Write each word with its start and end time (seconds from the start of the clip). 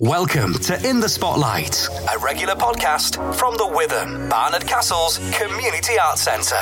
Welcome 0.00 0.54
to 0.60 0.88
In 0.88 1.00
the 1.00 1.10
Spotlight, 1.10 1.86
a 2.10 2.18
regular 2.20 2.54
podcast 2.54 3.16
from 3.34 3.58
the 3.58 3.66
Witham, 3.66 4.30
Barnard 4.30 4.66
Castle's 4.66 5.18
Community 5.34 5.98
Arts 5.98 6.22
Centre. 6.22 6.56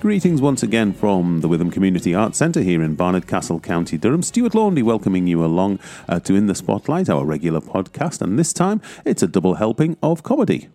Greetings 0.00 0.42
once 0.42 0.62
again 0.62 0.92
from 0.92 1.40
the 1.40 1.48
Witham 1.48 1.70
Community 1.70 2.14
Arts 2.14 2.36
Centre 2.36 2.60
here 2.60 2.82
in 2.82 2.94
Barnard 2.94 3.26
Castle, 3.26 3.58
County 3.58 3.96
Durham. 3.96 4.22
Stuart 4.22 4.54
Laundy 4.54 4.82
welcoming 4.82 5.26
you 5.26 5.42
along 5.42 5.78
uh, 6.10 6.20
to 6.20 6.34
In 6.34 6.46
the 6.46 6.54
Spotlight, 6.54 7.08
our 7.08 7.24
regular 7.24 7.62
podcast, 7.62 8.20
and 8.20 8.38
this 8.38 8.52
time 8.52 8.82
it's 9.06 9.22
a 9.22 9.26
double 9.26 9.54
helping 9.54 9.96
of 10.02 10.22
comedy. 10.22 10.68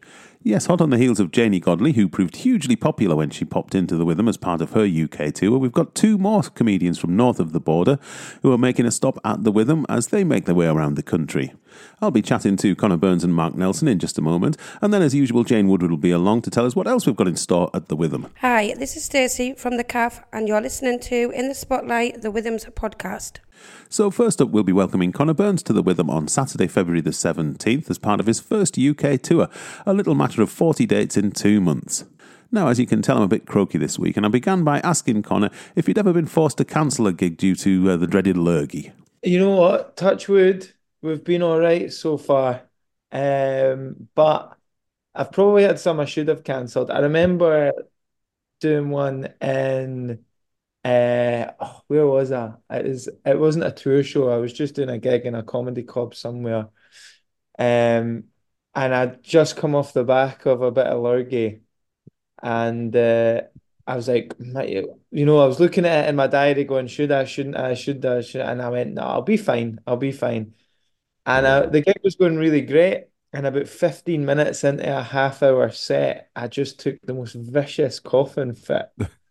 Yes, 0.43 0.67
hot 0.67 0.81
on 0.81 0.91
the 0.91 0.97
heels 0.97 1.19
of 1.19 1.31
Janey 1.31 1.59
Godley, 1.59 1.93
who 1.93 2.07
proved 2.07 2.37
hugely 2.37 2.75
popular 2.75 3.15
when 3.15 3.31
she 3.31 3.43
popped 3.43 3.73
into 3.73 3.97
the 3.97 4.05
Witham 4.05 4.27
as 4.29 4.37
part 4.37 4.61
of 4.61 4.71
her 4.71 4.85
UK 4.85 5.33
tour, 5.33 5.57
we've 5.57 5.71
got 5.71 5.95
two 5.95 6.17
more 6.17 6.43
comedians 6.43 6.99
from 6.99 7.15
north 7.17 7.39
of 7.39 7.53
the 7.53 7.59
border 7.59 7.97
who 8.43 8.53
are 8.53 8.57
making 8.57 8.85
a 8.85 8.91
stop 8.91 9.19
at 9.25 9.43
the 9.43 9.51
Witham 9.51 9.85
as 9.89 10.07
they 10.07 10.23
make 10.23 10.45
their 10.45 10.55
way 10.55 10.67
around 10.67 10.93
the 10.93 11.03
country. 11.03 11.53
I'll 12.01 12.11
be 12.11 12.21
chatting 12.21 12.55
to 12.57 12.75
Connor 12.75 12.97
Burns 12.97 13.23
and 13.23 13.33
Mark 13.33 13.55
Nelson 13.55 13.87
in 13.87 13.97
just 13.97 14.17
a 14.19 14.21
moment, 14.21 14.57
and 14.79 14.93
then, 14.93 15.01
as 15.01 15.15
usual, 15.15 15.43
Jane 15.43 15.67
Woodward 15.67 15.91
will 15.91 15.97
be 15.97 16.11
along 16.11 16.43
to 16.43 16.51
tell 16.51 16.65
us 16.65 16.75
what 16.75 16.87
else 16.87 17.07
we've 17.07 17.15
got 17.15 17.27
in 17.27 17.35
store 17.35 17.69
at 17.73 17.87
the 17.87 17.95
Witham. 17.95 18.27
Hi, 18.39 18.75
this 18.77 18.95
is 18.95 19.03
Stacey 19.03 19.53
from 19.53 19.77
the 19.77 19.83
CAF, 19.83 20.23
and 20.31 20.47
you're 20.47 20.61
listening 20.61 20.99
to 21.01 21.31
In 21.31 21.49
the 21.49 21.55
Spotlight, 21.55 22.21
the 22.21 22.31
Withams 22.31 22.71
podcast. 22.73 23.39
So, 23.89 24.11
first 24.11 24.41
up, 24.41 24.49
we'll 24.49 24.63
be 24.63 24.73
welcoming 24.73 25.11
Connor 25.11 25.33
Burns 25.33 25.63
to 25.63 25.73
the 25.73 25.81
Witham 25.81 26.09
on 26.09 26.27
Saturday, 26.27 26.67
February 26.67 27.01
the 27.01 27.11
17th, 27.11 27.89
as 27.89 27.97
part 27.97 28.19
of 28.19 28.25
his 28.25 28.39
first 28.39 28.77
UK 28.77 29.21
tour, 29.21 29.49
a 29.85 29.93
little 29.93 30.15
matter 30.15 30.41
of 30.41 30.49
40 30.49 30.85
dates 30.85 31.17
in 31.17 31.31
two 31.31 31.61
months. 31.61 32.05
Now, 32.51 32.67
as 32.67 32.79
you 32.79 32.85
can 32.85 33.01
tell, 33.01 33.17
I'm 33.17 33.23
a 33.23 33.27
bit 33.27 33.45
croaky 33.45 33.77
this 33.77 33.99
week, 33.99 34.17
and 34.17 34.25
I 34.25 34.29
began 34.29 34.63
by 34.63 34.79
asking 34.79 35.23
Connor 35.23 35.49
if 35.75 35.87
he'd 35.87 35.97
ever 35.97 36.13
been 36.13 36.27
forced 36.27 36.57
to 36.57 36.65
cancel 36.65 37.07
a 37.07 37.13
gig 37.13 37.37
due 37.37 37.55
to 37.55 37.91
uh, 37.91 37.97
the 37.97 38.07
dreaded 38.07 38.37
lurgy. 38.37 38.91
You 39.23 39.39
know 39.39 39.55
what? 39.55 39.97
Touchwood, 39.97 40.71
we've 41.01 41.23
been 41.23 41.41
all 41.41 41.59
right 41.59 41.91
so 41.91 42.17
far. 42.17 42.61
Um, 43.11 44.07
but 44.15 44.57
I've 45.15 45.31
probably 45.31 45.63
had 45.63 45.79
some 45.79 45.99
I 45.99 46.05
should 46.05 46.27
have 46.27 46.43
cancelled. 46.43 46.91
I 46.91 46.99
remember 46.99 47.71
doing 48.59 48.89
one 48.89 49.33
in 49.41 50.23
uh 50.87 51.51
oh, 51.59 51.81
where 51.87 52.07
was 52.07 52.31
I? 52.31 52.53
It 52.69 52.85
was 52.85 53.07
it 53.25 53.39
wasn't 53.39 53.65
a 53.65 53.71
tour 53.71 54.03
show. 54.03 54.29
I 54.29 54.37
was 54.37 54.53
just 54.53 54.75
doing 54.75 54.89
a 54.89 54.97
gig 54.97 55.25
in 55.25 55.35
a 55.35 55.43
comedy 55.43 55.83
club 55.83 56.15
somewhere. 56.15 56.69
Um 57.59 58.25
and 58.75 58.95
I'd 58.95 59.23
just 59.23 59.57
come 59.57 59.75
off 59.75 59.93
the 59.93 60.03
back 60.03 60.45
of 60.45 60.61
a 60.61 60.71
bit 60.71 60.87
of 60.87 61.01
lurgy. 61.01 61.61
And 62.41 62.95
uh 62.95 63.43
I 63.87 63.95
was 63.95 64.07
like, 64.09 64.33
you 64.39 65.25
know, 65.25 65.39
I 65.39 65.47
was 65.47 65.59
looking 65.59 65.85
at 65.85 66.05
it 66.05 66.09
in 66.09 66.15
my 66.17 66.27
diary 66.27 66.65
going, 66.65 66.87
should 66.87 67.11
I, 67.11 67.25
shouldn't 67.25 67.57
I, 67.57 67.73
should 67.75 68.05
I, 68.05 68.21
should 68.21 68.41
I? 68.41 68.51
And 68.51 68.61
I 68.61 68.69
went, 68.69 68.93
no, 68.93 69.03
I'll 69.03 69.21
be 69.23 69.37
fine. 69.37 69.79
I'll 69.87 69.97
be 69.97 70.11
fine. 70.11 70.55
And 71.25 71.45
uh, 71.45 71.67
the 71.67 71.81
gig 71.81 71.97
was 72.03 72.15
going 72.15 72.37
really 72.37 72.61
great. 72.61 73.05
And 73.33 73.45
about 73.47 73.67
15 73.69 74.25
minutes 74.25 74.63
into 74.63 74.97
a 74.99 75.03
half 75.03 75.43
hour 75.43 75.69
set, 75.71 76.31
I 76.35 76.47
just 76.47 76.79
took 76.79 77.01
the 77.03 77.13
most 77.13 77.35
vicious 77.35 77.99
coughing 77.99 78.55
fit. 78.55 78.87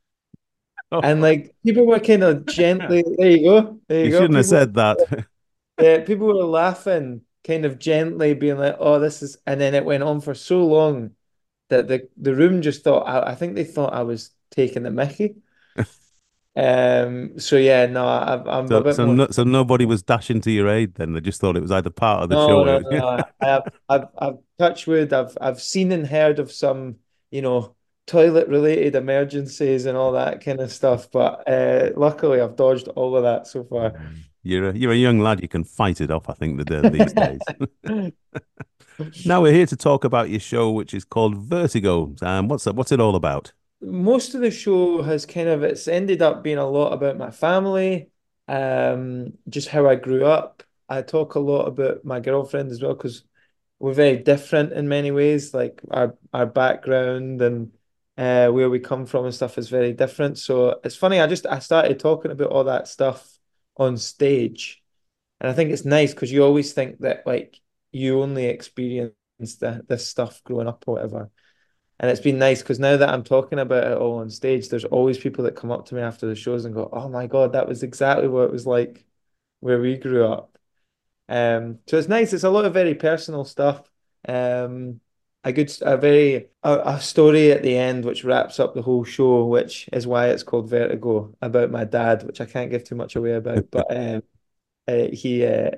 Oh. 0.93 1.01
And 1.03 1.21
like 1.23 1.55
people 1.65 1.87
were 1.87 2.01
kind 2.01 2.23
of 2.23 2.47
gently, 2.47 3.05
there 3.19 3.31
you 3.31 3.45
go. 3.45 3.81
There 3.89 4.01
you, 4.01 4.05
You 4.07 4.11
go. 4.13 4.19
shouldn't 4.21 4.37
have 4.37 4.45
People- 4.47 4.59
said 4.59 4.75
that. 4.75 5.27
yeah, 5.81 6.05
people 6.05 6.27
were 6.29 6.35
laughing, 6.45 7.23
kind 7.45 7.65
of 7.65 7.79
gently, 7.79 8.35
being 8.35 8.59
like, 8.59 8.77
"Oh, 8.79 8.99
this 9.01 9.23
is," 9.23 9.39
and 9.47 9.61
then 9.61 9.75
it 9.75 9.85
went 9.85 10.03
on 10.03 10.21
for 10.21 10.35
so 10.35 10.65
long 10.67 11.13
that 11.71 11.89
the 11.89 12.09
the 12.17 12.35
room 12.35 12.63
just 12.63 12.85
thought. 12.85 13.03
I, 13.09 13.33
I 13.33 13.35
think 13.35 13.55
they 13.55 13.65
thought 13.65 13.93
I 13.95 14.03
was 14.05 14.31
taking 14.51 14.85
the 14.85 14.91
Mickey. 14.91 15.37
Um. 16.57 17.39
So 17.39 17.57
yeah, 17.57 17.85
no, 17.87 18.07
I, 18.07 18.59
I'm 18.59 18.73
a 18.73 18.81
So, 18.81 18.81
bit 18.81 18.95
so, 18.95 19.07
more. 19.07 19.15
no, 19.15 19.27
so 19.31 19.45
nobody 19.45 19.85
was 19.85 20.03
dashing 20.03 20.41
to 20.43 20.51
your 20.51 20.69
aid 20.71 20.95
then. 20.95 21.13
They 21.13 21.21
just 21.21 21.39
thought 21.41 21.55
it 21.57 21.61
was 21.61 21.71
either 21.71 21.91
part 21.91 22.23
of 22.23 22.31
the 22.31 22.37
No, 22.37 22.49
show. 22.49 22.65
no, 22.65 22.79
no, 22.79 22.91
no. 22.91 23.25
I've, 23.43 23.63
I've, 23.91 24.09
I've 24.19 24.39
touched 24.59 24.87
wood. 24.87 25.13
I've, 25.13 25.37
I've 25.39 25.61
seen 25.61 25.93
and 25.93 26.07
heard 26.07 26.39
of 26.39 26.51
some, 26.51 26.97
you 27.31 27.43
know, 27.43 27.76
toilet-related 28.07 28.95
emergencies 28.95 29.87
and 29.87 29.97
all 29.97 30.13
that 30.13 30.45
kind 30.45 30.61
of 30.61 30.73
stuff. 30.73 31.11
But 31.11 31.49
uh, 31.49 31.91
luckily, 31.97 32.41
I've 32.41 32.57
dodged 32.57 32.89
all 32.89 33.17
of 33.17 33.23
that 33.25 33.47
so 33.47 33.65
far. 33.65 33.93
You're 34.43 34.71
a, 34.71 34.77
you're 34.77 34.93
a 34.93 34.97
young 34.97 35.19
lad. 35.19 35.43
You 35.43 35.49
can 35.49 35.65
fight 35.65 36.01
it 36.01 36.11
off, 36.11 36.29
I 36.29 36.35
think, 36.35 36.65
the 36.65 36.89
these 36.89 37.13
days. 37.13 38.13
now 39.27 39.43
we're 39.43 39.53
here 39.53 39.67
to 39.67 39.77
talk 39.77 40.05
about 40.05 40.31
your 40.31 40.41
show, 40.41 40.71
which 40.71 40.95
is 40.95 41.05
called 41.05 41.37
Vertigo. 41.37 42.15
Um, 42.23 42.49
what's 42.49 42.65
that, 42.65 42.77
what's 42.77 42.93
it 42.93 43.01
all 43.01 43.17
about? 43.17 43.53
most 43.81 44.35
of 44.35 44.41
the 44.41 44.51
show 44.51 45.03
has 45.03 45.27
kind 45.27 45.49
of 45.49 45.63
it's 45.63 45.89
ended 45.89 46.23
up 46.23 46.43
being 46.43 46.59
a 46.59 46.69
lot 46.69 46.93
about 46.93 47.19
my 47.19 47.31
family, 47.31 48.11
um, 48.49 49.35
just 49.49 49.69
how 49.69 49.89
I 49.89 49.97
grew 49.97 50.25
up. 50.25 50.63
I 50.89 51.03
talk 51.03 51.35
a 51.35 51.41
lot 51.41 51.67
about 51.67 52.05
my 52.05 52.21
girlfriend 52.21 52.71
as 52.71 52.81
well 52.81 52.95
because 52.95 53.25
we're 53.79 53.93
very 53.93 54.17
different 54.19 54.73
in 54.73 54.89
many 54.89 55.11
ways. 55.11 55.53
Like 55.53 55.81
our 55.91 56.17
our 56.33 56.47
background 56.47 57.43
and 57.43 57.73
uh, 58.19 58.49
where 58.49 58.71
we 58.71 58.79
come 58.81 59.07
from 59.07 59.25
and 59.27 59.35
stuff 59.35 59.59
is 59.59 59.69
very 59.69 59.93
different. 59.93 60.39
So 60.39 60.81
it's 60.85 60.97
funny. 60.97 61.21
I 61.21 61.27
just 61.27 61.47
I 61.47 61.59
started 61.59 61.99
talking 62.01 62.31
about 62.31 62.51
all 62.51 62.65
that 62.65 62.89
stuff 62.89 63.39
on 63.77 63.97
stage, 63.99 64.83
and 65.41 65.51
I 65.51 65.55
think 65.55 65.71
it's 65.73 65.85
nice 65.85 66.15
because 66.15 66.33
you 66.33 66.45
always 66.45 66.73
think 66.73 67.01
that 67.01 67.27
like 67.27 67.61
you 67.93 68.23
only 68.23 68.47
experience 68.47 69.13
the, 69.61 69.85
this 69.89 70.09
stuff 70.09 70.43
growing 70.45 70.69
up 70.69 70.85
or 70.87 70.95
whatever. 70.97 71.31
And 71.99 72.11
it's 72.11 72.21
been 72.21 72.39
nice 72.39 72.63
because 72.63 72.79
now 72.79 72.97
that 72.99 73.09
I'm 73.09 73.25
talking 73.25 73.59
about 73.59 73.85
it 73.91 73.97
all 73.99 74.19
on 74.19 74.29
stage, 74.31 74.69
there's 74.69 74.85
always 74.85 75.19
people 75.19 75.45
that 75.45 75.57
come 75.57 75.71
up 75.73 75.87
to 75.87 75.95
me 75.95 76.03
after 76.03 76.27
the 76.27 76.35
shows 76.35 76.65
and 76.65 76.75
go, 76.75 76.89
"Oh 76.93 77.09
my 77.09 77.27
God, 77.27 77.53
that 77.53 77.69
was 77.69 77.83
exactly 77.83 78.29
what 78.29 78.45
it 78.45 78.53
was 78.53 78.67
like 78.67 79.07
where 79.61 79.81
we 79.81 79.97
grew 79.99 80.27
up." 80.27 80.59
Um, 81.29 81.81
so 81.87 81.99
it's 81.99 82.09
nice. 82.09 82.33
It's 82.33 82.45
a 82.45 82.51
lot 82.51 82.65
of 82.67 82.75
very 82.75 82.95
personal 82.95 83.45
stuff. 83.45 83.91
Um, 84.29 85.01
a 85.47 85.53
good, 85.53 85.73
a 85.83 85.97
very 85.97 86.49
a, 86.65 86.79
a 86.85 87.01
story 87.01 87.53
at 87.53 87.63
the 87.63 87.79
end 87.79 88.05
which 88.05 88.25
wraps 88.25 88.59
up 88.59 88.75
the 88.75 88.83
whole 88.83 89.05
show, 89.05 89.45
which 89.45 89.89
is 89.93 90.05
why 90.05 90.27
it's 90.27 90.43
called 90.43 90.69
Vertigo 90.69 91.33
about 91.41 91.71
my 91.71 91.85
dad, 91.85 92.25
which 92.25 92.41
I 92.41 92.47
can't 92.47 92.71
give 92.71 92.83
too 92.83 92.97
much 92.97 93.15
away 93.15 93.35
about. 93.35 93.65
But 93.71 93.97
um, 93.97 94.23
uh, 94.89 95.07
he, 95.13 95.47
uh, 95.47 95.71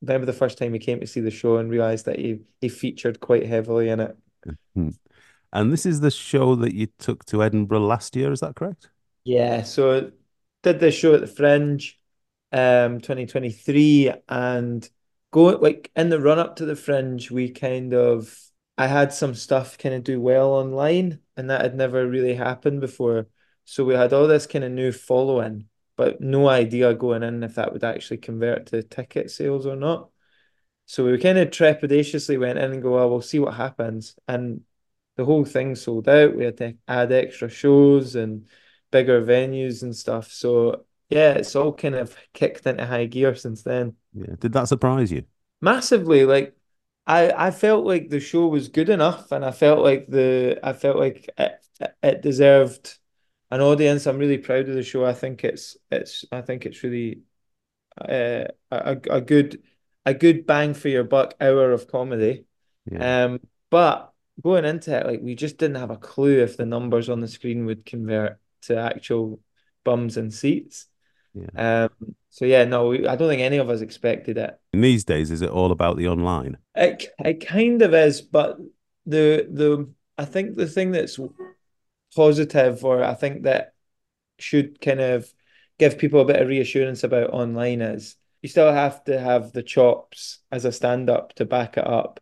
remember 0.00 0.24
the 0.24 0.32
first 0.32 0.56
time 0.56 0.72
he 0.72 0.78
came 0.78 1.00
to 1.00 1.06
see 1.08 1.20
the 1.20 1.32
show 1.32 1.56
and 1.56 1.68
realized 1.68 2.06
that 2.06 2.20
he 2.20 2.42
he 2.60 2.68
featured 2.68 3.18
quite 3.18 3.44
heavily 3.44 3.88
in 3.88 3.98
it. 3.98 4.16
And 5.52 5.72
this 5.72 5.84
is 5.84 6.00
the 6.00 6.10
show 6.12 6.54
that 6.54 6.72
you 6.72 6.86
took 7.00 7.24
to 7.26 7.42
Edinburgh 7.42 7.80
last 7.80 8.14
year. 8.14 8.30
Is 8.30 8.38
that 8.40 8.54
correct? 8.54 8.88
Yeah, 9.24 9.64
so 9.64 10.12
did 10.62 10.78
this 10.78 10.94
show 10.94 11.14
at 11.14 11.20
the 11.20 11.26
Fringe, 11.26 11.98
um, 12.52 13.00
2023, 13.00 14.12
and 14.28 14.88
go 15.32 15.46
like 15.46 15.90
in 15.96 16.08
the 16.08 16.20
run 16.20 16.38
up 16.38 16.56
to 16.56 16.64
the 16.64 16.76
Fringe, 16.76 17.32
we 17.32 17.50
kind 17.50 17.94
of 17.94 18.32
I 18.82 18.88
had 18.88 19.12
some 19.12 19.36
stuff 19.36 19.78
kind 19.78 19.94
of 19.94 20.02
do 20.02 20.20
well 20.20 20.54
online, 20.54 21.20
and 21.36 21.50
that 21.50 21.60
had 21.60 21.76
never 21.76 22.04
really 22.04 22.34
happened 22.34 22.80
before. 22.80 23.28
So 23.64 23.84
we 23.84 23.94
had 23.94 24.12
all 24.12 24.26
this 24.26 24.48
kind 24.48 24.64
of 24.64 24.72
new 24.72 24.90
following, 24.90 25.66
but 25.96 26.20
no 26.20 26.48
idea 26.48 26.92
going 26.92 27.22
in 27.22 27.44
if 27.44 27.54
that 27.54 27.72
would 27.72 27.84
actually 27.84 28.16
convert 28.16 28.66
to 28.66 28.82
ticket 28.82 29.30
sales 29.30 29.66
or 29.66 29.76
not. 29.76 30.10
So 30.86 31.04
we 31.04 31.16
kind 31.18 31.38
of 31.38 31.50
trepidatiously 31.50 32.40
went 32.40 32.58
in 32.58 32.72
and 32.72 32.82
go, 32.82 32.94
well, 32.94 33.08
we'll 33.08 33.20
see 33.20 33.38
what 33.38 33.54
happens. 33.54 34.16
And 34.26 34.62
the 35.14 35.24
whole 35.24 35.44
thing 35.44 35.76
sold 35.76 36.08
out. 36.08 36.34
We 36.34 36.44
had 36.44 36.56
to 36.56 36.74
add 36.88 37.12
extra 37.12 37.48
shows 37.48 38.16
and 38.16 38.48
bigger 38.90 39.22
venues 39.22 39.84
and 39.84 39.94
stuff. 39.94 40.32
So 40.32 40.86
yeah, 41.08 41.34
it's 41.34 41.54
all 41.54 41.72
kind 41.72 41.94
of 41.94 42.16
kicked 42.34 42.66
into 42.66 42.84
high 42.84 43.06
gear 43.06 43.36
since 43.36 43.62
then. 43.62 43.94
Yeah. 44.12 44.34
Did 44.40 44.54
that 44.54 44.66
surprise 44.66 45.12
you? 45.12 45.22
Massively, 45.60 46.24
like 46.24 46.56
I 47.06 47.48
I 47.48 47.50
felt 47.50 47.84
like 47.84 48.08
the 48.08 48.20
show 48.20 48.46
was 48.46 48.68
good 48.68 48.88
enough, 48.88 49.32
and 49.32 49.44
I 49.44 49.50
felt 49.50 49.80
like 49.80 50.06
the 50.08 50.60
I 50.62 50.72
felt 50.72 50.96
like 50.96 51.28
it, 51.38 51.66
it 52.02 52.22
deserved 52.22 52.98
an 53.50 53.60
audience. 53.60 54.06
I'm 54.06 54.18
really 54.18 54.38
proud 54.38 54.68
of 54.68 54.74
the 54.74 54.82
show. 54.82 55.04
I 55.04 55.12
think 55.14 55.44
it's 55.44 55.76
it's 55.90 56.24
I 56.32 56.42
think 56.42 56.66
it's 56.66 56.82
really 56.82 57.22
uh, 58.00 58.44
a 58.70 58.98
a 59.10 59.20
good 59.20 59.62
a 60.06 60.14
good 60.14 60.46
bang 60.46 60.74
for 60.74 60.88
your 60.88 61.04
buck 61.04 61.34
hour 61.40 61.72
of 61.72 61.88
comedy. 61.88 62.46
Yeah. 62.90 63.24
Um, 63.24 63.40
but 63.70 64.12
going 64.42 64.64
into 64.64 64.96
it, 64.96 65.06
like 65.06 65.20
we 65.22 65.34
just 65.34 65.58
didn't 65.58 65.76
have 65.76 65.90
a 65.90 65.96
clue 65.96 66.42
if 66.42 66.56
the 66.56 66.66
numbers 66.66 67.08
on 67.08 67.20
the 67.20 67.28
screen 67.28 67.66
would 67.66 67.84
convert 67.84 68.38
to 68.62 68.76
actual 68.76 69.40
bums 69.84 70.16
and 70.16 70.32
seats. 70.32 70.86
Yeah. 71.34 71.84
Um, 71.84 72.14
so 72.30 72.44
yeah, 72.44 72.64
no, 72.64 72.92
I 72.92 73.16
don't 73.16 73.28
think 73.28 73.42
any 73.42 73.58
of 73.58 73.70
us 73.70 73.80
expected 73.80 74.38
it. 74.38 74.58
In 74.72 74.80
these 74.80 75.04
days, 75.04 75.30
is 75.30 75.42
it 75.42 75.50
all 75.50 75.72
about 75.72 75.96
the 75.96 76.08
online? 76.08 76.58
It 76.74 77.12
it 77.18 77.46
kind 77.46 77.82
of 77.82 77.94
is, 77.94 78.20
but 78.20 78.58
the 79.06 79.46
the 79.50 79.88
I 80.18 80.24
think 80.24 80.56
the 80.56 80.66
thing 80.66 80.92
that's 80.92 81.18
positive, 82.14 82.84
or 82.84 83.02
I 83.02 83.14
think 83.14 83.42
that 83.42 83.74
should 84.38 84.80
kind 84.80 85.00
of 85.00 85.32
give 85.78 85.98
people 85.98 86.20
a 86.20 86.24
bit 86.24 86.40
of 86.40 86.48
reassurance 86.48 87.04
about 87.04 87.30
online 87.30 87.80
is 87.80 88.16
you 88.42 88.48
still 88.48 88.72
have 88.72 89.04
to 89.04 89.18
have 89.18 89.52
the 89.52 89.62
chops 89.62 90.40
as 90.50 90.64
a 90.64 90.72
stand-up 90.72 91.34
to 91.34 91.44
back 91.44 91.76
it 91.76 91.86
up. 91.86 92.20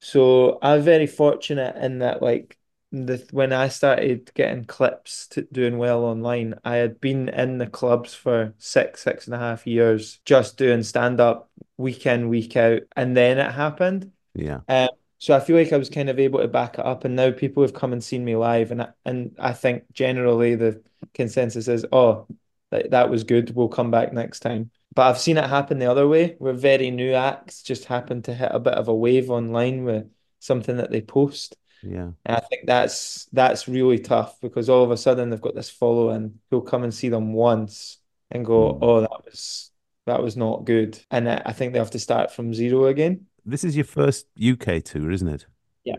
So 0.00 0.58
I'm 0.62 0.82
very 0.82 1.06
fortunate 1.06 1.76
in 1.76 2.00
that 2.00 2.22
like 2.22 2.58
the 2.92 3.26
when 3.30 3.52
I 3.52 3.68
started 3.68 4.30
getting 4.34 4.64
clips 4.64 5.26
to 5.28 5.42
doing 5.52 5.78
well 5.78 6.04
online, 6.04 6.54
I 6.64 6.76
had 6.76 7.00
been 7.00 7.28
in 7.28 7.58
the 7.58 7.66
clubs 7.66 8.14
for 8.14 8.54
six, 8.58 9.02
six 9.02 9.26
and 9.26 9.34
a 9.34 9.38
half 9.38 9.66
years, 9.66 10.20
just 10.24 10.56
doing 10.56 10.82
stand 10.82 11.20
up 11.20 11.50
week 11.76 12.06
in, 12.06 12.28
week 12.28 12.56
out, 12.56 12.82
and 12.96 13.16
then 13.16 13.38
it 13.38 13.52
happened. 13.52 14.12
Yeah. 14.34 14.60
Um, 14.68 14.88
so 15.18 15.34
I 15.34 15.40
feel 15.40 15.56
like 15.56 15.72
I 15.72 15.78
was 15.78 15.90
kind 15.90 16.08
of 16.08 16.18
able 16.18 16.40
to 16.40 16.48
back 16.48 16.74
it 16.74 16.84
up, 16.84 17.04
and 17.04 17.16
now 17.16 17.30
people 17.32 17.62
have 17.62 17.74
come 17.74 17.92
and 17.92 18.02
seen 18.04 18.24
me 18.24 18.36
live, 18.36 18.70
and 18.70 18.82
I, 18.82 18.88
and 19.04 19.34
I 19.38 19.52
think 19.52 19.84
generally 19.92 20.54
the 20.54 20.82
consensus 21.14 21.68
is, 21.68 21.86
oh, 21.92 22.26
that 22.70 22.90
that 22.90 23.10
was 23.10 23.24
good. 23.24 23.54
We'll 23.54 23.68
come 23.68 23.90
back 23.90 24.12
next 24.12 24.40
time. 24.40 24.70
But 24.94 25.08
I've 25.08 25.18
seen 25.18 25.36
it 25.36 25.48
happen 25.48 25.78
the 25.78 25.90
other 25.90 26.08
way, 26.08 26.36
where 26.38 26.52
very 26.52 26.90
new 26.90 27.12
acts 27.12 27.62
just 27.62 27.84
happen 27.84 28.22
to 28.22 28.34
hit 28.34 28.50
a 28.52 28.60
bit 28.60 28.74
of 28.74 28.88
a 28.88 28.94
wave 28.94 29.30
online 29.30 29.84
with 29.84 30.10
something 30.38 30.76
that 30.78 30.90
they 30.90 31.00
post. 31.00 31.56
Yeah. 31.82 32.10
And 32.24 32.36
I 32.36 32.40
think 32.40 32.66
that's 32.66 33.26
that's 33.32 33.68
really 33.68 33.98
tough 33.98 34.40
because 34.40 34.68
all 34.68 34.82
of 34.84 34.90
a 34.90 34.96
sudden 34.96 35.30
they've 35.30 35.40
got 35.40 35.54
this 35.54 35.70
following 35.70 36.40
who'll 36.50 36.62
come 36.62 36.82
and 36.82 36.92
see 36.92 37.08
them 37.08 37.32
once 37.32 37.98
and 38.30 38.44
go, 38.44 38.74
Mm. 38.74 38.78
oh, 38.82 39.00
that 39.02 39.24
was 39.24 39.70
that 40.06 40.22
was 40.22 40.36
not 40.36 40.64
good, 40.64 40.98
and 41.10 41.28
I 41.28 41.52
think 41.52 41.72
they 41.72 41.78
have 41.80 41.90
to 41.90 41.98
start 41.98 42.30
from 42.32 42.54
zero 42.54 42.86
again. 42.86 43.26
This 43.44 43.64
is 43.64 43.74
your 43.76 43.84
first 43.84 44.26
UK 44.36 44.80
tour, 44.80 45.10
isn't 45.10 45.28
it? 45.28 45.46
Yeah. 45.84 45.96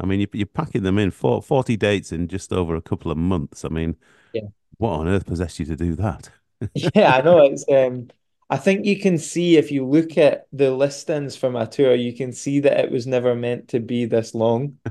I 0.00 0.06
mean, 0.06 0.20
you- 0.20 0.28
you're 0.32 0.46
packing 0.46 0.82
them 0.82 0.98
in 0.98 1.10
for 1.10 1.42
40 1.42 1.76
dates 1.76 2.10
in 2.12 2.26
just 2.28 2.52
over 2.52 2.74
a 2.74 2.82
couple 2.82 3.10
of 3.10 3.18
months. 3.18 3.64
I 3.64 3.68
mean, 3.68 3.96
Yeah. 4.32 4.48
what 4.78 4.90
on 4.92 5.08
earth 5.08 5.26
possessed 5.26 5.58
you 5.58 5.66
to 5.66 5.76
do 5.76 5.94
that? 5.96 6.30
Yeah, 6.94 7.16
I 7.16 7.20
know 7.22 7.44
it's 7.44 7.64
um 7.70 8.08
I 8.50 8.56
think 8.58 8.84
you 8.84 8.98
can 9.00 9.18
see 9.18 9.56
if 9.56 9.70
you 9.72 9.86
look 9.86 10.18
at 10.18 10.46
the 10.52 10.70
listings 10.70 11.36
for 11.36 11.50
my 11.50 11.64
tour, 11.64 11.94
you 11.94 12.12
can 12.14 12.32
see 12.32 12.60
that 12.60 12.78
it 12.80 12.90
was 12.90 13.06
never 13.06 13.34
meant 13.34 13.68
to 13.68 13.80
be 13.80 14.04
this 14.06 14.34
long. 14.34 14.78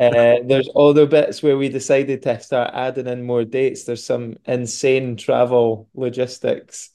Uh, 0.00 0.38
there's 0.44 0.68
other 0.76 1.06
bits 1.06 1.42
where 1.42 1.56
we 1.56 1.68
decided 1.68 2.22
to 2.22 2.40
start 2.40 2.70
adding 2.74 3.06
in 3.06 3.22
more 3.22 3.44
dates. 3.44 3.84
There's 3.84 4.04
some 4.04 4.36
insane 4.44 5.16
travel 5.16 5.88
logistics. 5.94 6.90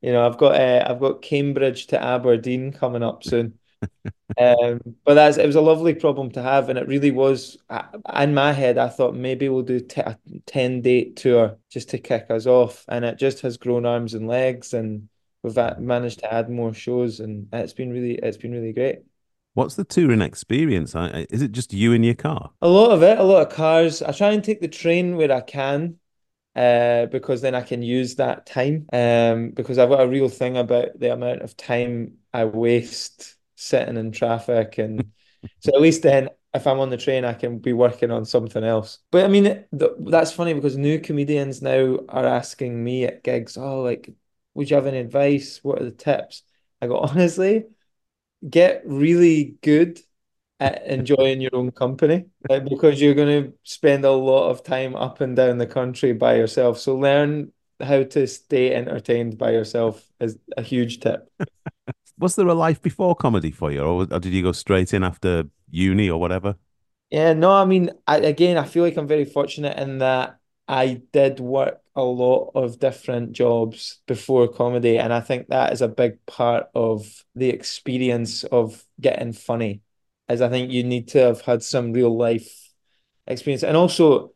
You 0.00 0.12
know, 0.12 0.24
I've 0.26 0.38
got 0.38 0.54
uh, 0.60 0.86
I've 0.88 1.00
got 1.00 1.22
Cambridge 1.22 1.88
to 1.88 2.02
Aberdeen 2.02 2.72
coming 2.72 3.02
up 3.02 3.24
soon. 3.24 3.58
Um, 4.38 4.80
but 5.04 5.14
that's 5.14 5.38
it 5.38 5.46
was 5.46 5.56
a 5.56 5.60
lovely 5.60 5.94
problem 5.94 6.30
to 6.32 6.42
have, 6.42 6.68
and 6.68 6.78
it 6.78 6.86
really 6.86 7.10
was. 7.10 7.56
I, 7.70 7.86
in 8.22 8.34
my 8.34 8.52
head, 8.52 8.78
I 8.78 8.88
thought 8.88 9.14
maybe 9.14 9.48
we'll 9.48 9.62
do 9.62 9.80
t 9.80 10.00
a 10.00 10.18
ten 10.46 10.80
date 10.82 11.16
tour 11.16 11.58
just 11.70 11.90
to 11.90 11.98
kick 11.98 12.30
us 12.30 12.46
off, 12.46 12.84
and 12.88 13.04
it 13.04 13.18
just 13.18 13.40
has 13.40 13.56
grown 13.56 13.86
arms 13.86 14.14
and 14.14 14.28
legs, 14.28 14.74
and 14.74 15.08
we've 15.42 15.56
managed 15.78 16.20
to 16.20 16.32
add 16.32 16.50
more 16.50 16.74
shows, 16.74 17.20
and 17.20 17.48
it's 17.52 17.72
been 17.72 17.90
really 17.90 18.14
it's 18.14 18.36
been 18.36 18.52
really 18.52 18.72
great. 18.72 19.00
What's 19.54 19.74
the 19.74 19.84
touring 19.84 20.20
experience? 20.22 20.94
Is 21.30 21.42
it 21.42 21.52
just 21.52 21.72
you 21.72 21.92
in 21.92 22.04
your 22.04 22.14
car? 22.14 22.50
A 22.62 22.68
lot 22.68 22.92
of 22.92 23.02
it, 23.02 23.18
a 23.18 23.22
lot 23.22 23.46
of 23.46 23.52
cars. 23.52 24.02
I 24.02 24.12
try 24.12 24.30
and 24.30 24.42
take 24.42 24.60
the 24.60 24.68
train 24.68 25.16
where 25.16 25.32
I 25.32 25.40
can, 25.40 25.98
uh, 26.54 27.06
because 27.06 27.40
then 27.40 27.54
I 27.54 27.62
can 27.62 27.82
use 27.82 28.16
that 28.16 28.46
time. 28.46 28.86
Um, 28.92 29.50
because 29.50 29.78
I've 29.78 29.88
got 29.88 30.02
a 30.02 30.08
real 30.08 30.28
thing 30.28 30.56
about 30.56 30.98
the 30.98 31.12
amount 31.12 31.42
of 31.42 31.56
time 31.56 32.18
I 32.32 32.44
waste 32.44 33.36
sitting 33.56 33.96
in 33.96 34.12
traffic, 34.12 34.78
and 34.78 35.10
so 35.60 35.74
at 35.74 35.80
least 35.80 36.02
then 36.02 36.28
if 36.54 36.66
I'm 36.66 36.80
on 36.80 36.90
the 36.90 36.96
train, 36.96 37.24
I 37.24 37.34
can 37.34 37.58
be 37.58 37.72
working 37.72 38.10
on 38.10 38.24
something 38.24 38.64
else. 38.64 38.98
But 39.10 39.24
I 39.24 39.28
mean, 39.28 39.44
th 39.44 39.90
that's 40.00 40.32
funny 40.32 40.54
because 40.54 40.76
new 40.76 40.98
comedians 41.00 41.62
now 41.62 41.98
are 42.08 42.26
asking 42.26 42.82
me 42.82 43.04
at 43.04 43.22
gigs, 43.22 43.56
oh, 43.56 43.82
like, 43.82 44.10
would 44.54 44.70
you 44.70 44.76
have 44.76 44.86
any 44.86 44.98
advice? 44.98 45.60
What 45.62 45.80
are 45.80 45.84
the 45.84 45.90
tips? 45.90 46.42
I 46.80 46.86
go, 46.86 46.98
honestly, 46.98 47.64
get 48.48 48.82
really 48.84 49.56
good 49.62 50.00
at 50.60 50.86
enjoying 50.86 51.40
your 51.40 51.54
own 51.54 51.70
company 51.70 52.26
uh, 52.50 52.60
because 52.60 53.00
you're 53.00 53.14
going 53.14 53.44
to 53.44 53.52
spend 53.62 54.04
a 54.04 54.10
lot 54.10 54.50
of 54.50 54.64
time 54.64 54.96
up 54.96 55.20
and 55.20 55.36
down 55.36 55.58
the 55.58 55.66
country 55.66 56.12
by 56.12 56.34
yourself. 56.36 56.78
So 56.78 56.96
learn 56.96 57.52
how 57.80 58.02
to 58.02 58.26
stay 58.26 58.74
entertained 58.74 59.38
by 59.38 59.52
yourself 59.52 60.04
is 60.20 60.36
a 60.56 60.62
huge 60.62 61.00
tip. 61.00 61.30
Was 62.18 62.34
there 62.34 62.48
a 62.48 62.54
life 62.54 62.82
before 62.82 63.14
comedy 63.14 63.52
for 63.52 63.70
you, 63.70 63.80
or, 63.80 64.02
or 64.10 64.18
did 64.18 64.32
you 64.32 64.42
go 64.42 64.50
straight 64.50 64.92
in 64.92 65.04
after 65.04 65.44
uni 65.70 66.10
or 66.10 66.18
whatever? 66.18 66.56
Yeah, 67.10 67.32
no, 67.32 67.52
I 67.52 67.64
mean, 67.64 67.90
I, 68.06 68.18
again, 68.18 68.58
I 68.58 68.64
feel 68.64 68.82
like 68.82 68.96
I'm 68.96 69.06
very 69.06 69.24
fortunate 69.24 69.78
in 69.78 69.98
that 69.98 70.38
I 70.66 71.00
did 71.12 71.40
work 71.40 71.80
a 71.98 72.02
lot 72.02 72.52
of 72.54 72.78
different 72.78 73.32
jobs 73.32 74.00
before 74.06 74.48
comedy, 74.48 74.98
and 74.98 75.12
I 75.12 75.20
think 75.20 75.48
that 75.48 75.72
is 75.72 75.82
a 75.82 75.88
big 75.88 76.24
part 76.26 76.68
of 76.74 77.24
the 77.34 77.50
experience 77.50 78.44
of 78.44 78.84
getting 79.00 79.32
funny, 79.32 79.82
is 80.28 80.40
I 80.40 80.48
think 80.48 80.70
you 80.70 80.84
need 80.84 81.08
to 81.08 81.18
have 81.18 81.40
had 81.42 81.62
some 81.62 81.92
real 81.92 82.16
life 82.16 82.72
experience. 83.26 83.64
And 83.64 83.76
also, 83.76 84.32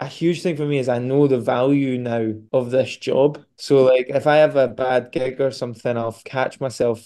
a 0.00 0.06
huge 0.06 0.42
thing 0.42 0.56
for 0.56 0.66
me 0.66 0.78
is 0.78 0.88
I 0.88 0.98
know 0.98 1.26
the 1.26 1.40
value 1.40 1.98
now 1.98 2.34
of 2.52 2.70
this 2.70 2.96
job. 2.96 3.44
So, 3.56 3.84
like, 3.84 4.06
if 4.08 4.26
I 4.26 4.36
have 4.36 4.56
a 4.56 4.68
bad 4.68 5.12
gig 5.12 5.40
or 5.40 5.50
something, 5.50 5.96
I'll 5.96 6.18
catch 6.24 6.60
myself 6.60 7.04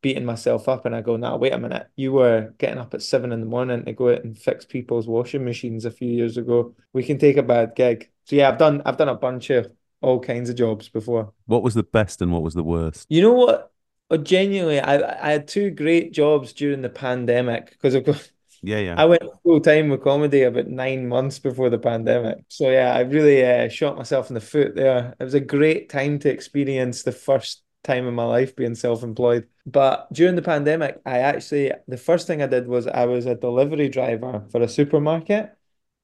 beating 0.00 0.24
myself 0.24 0.68
up 0.68 0.86
and 0.86 0.94
I 0.94 1.00
go, 1.00 1.16
nah, 1.16 1.36
wait 1.36 1.52
a 1.52 1.58
minute. 1.58 1.88
You 1.96 2.12
were 2.12 2.54
getting 2.58 2.78
up 2.78 2.94
at 2.94 3.02
seven 3.02 3.32
in 3.32 3.40
the 3.40 3.46
morning 3.46 3.84
to 3.84 3.92
go 3.92 4.12
out 4.12 4.24
and 4.24 4.38
fix 4.38 4.64
people's 4.64 5.08
washing 5.08 5.44
machines 5.44 5.84
a 5.84 5.90
few 5.90 6.08
years 6.08 6.36
ago. 6.36 6.74
We 6.92 7.02
can 7.02 7.18
take 7.18 7.36
a 7.36 7.42
bad 7.42 7.74
gig. 7.74 8.10
So 8.28 8.36
yeah, 8.36 8.50
I've 8.50 8.58
done 8.58 8.82
I've 8.84 8.98
done 8.98 9.08
a 9.08 9.14
bunch 9.14 9.48
of 9.48 9.72
all 10.02 10.20
kinds 10.20 10.50
of 10.50 10.56
jobs 10.56 10.90
before. 10.90 11.32
What 11.46 11.62
was 11.62 11.74
the 11.74 11.82
best 11.82 12.20
and 12.20 12.30
what 12.30 12.42
was 12.42 12.52
the 12.52 12.62
worst? 12.62 13.06
You 13.08 13.22
know 13.22 13.32
what? 13.32 13.72
Oh, 14.10 14.18
genuinely, 14.18 14.80
I 14.80 15.28
I 15.28 15.32
had 15.32 15.48
two 15.48 15.70
great 15.70 16.12
jobs 16.12 16.52
during 16.52 16.82
the 16.82 16.90
pandemic 16.90 17.70
because 17.70 17.94
of 17.94 18.04
course 18.04 18.30
Yeah, 18.62 18.80
yeah. 18.80 18.94
I 18.98 19.06
went 19.06 19.22
full 19.42 19.60
time 19.60 19.88
with 19.88 20.02
comedy 20.02 20.42
about 20.42 20.66
nine 20.66 21.08
months 21.08 21.38
before 21.38 21.70
the 21.70 21.78
pandemic. 21.78 22.44
So 22.48 22.70
yeah, 22.70 22.92
I 22.92 23.00
really 23.00 23.44
uh, 23.44 23.68
shot 23.70 23.96
myself 23.96 24.28
in 24.28 24.34
the 24.34 24.40
foot 24.40 24.74
there. 24.74 25.14
It 25.18 25.24
was 25.24 25.34
a 25.34 25.40
great 25.40 25.88
time 25.88 26.18
to 26.18 26.28
experience 26.28 27.04
the 27.04 27.12
first 27.12 27.62
time 27.84 28.06
in 28.06 28.14
my 28.14 28.24
life 28.24 28.54
being 28.56 28.74
self-employed. 28.74 29.46
But 29.64 30.12
during 30.12 30.36
the 30.36 30.42
pandemic, 30.42 31.00
I 31.06 31.20
actually 31.20 31.72
the 31.86 31.96
first 31.96 32.26
thing 32.26 32.42
I 32.42 32.46
did 32.46 32.68
was 32.68 32.86
I 32.86 33.06
was 33.06 33.24
a 33.26 33.34
delivery 33.34 33.88
driver 33.88 34.44
for 34.50 34.60
a 34.60 34.68
supermarket. 34.68 35.54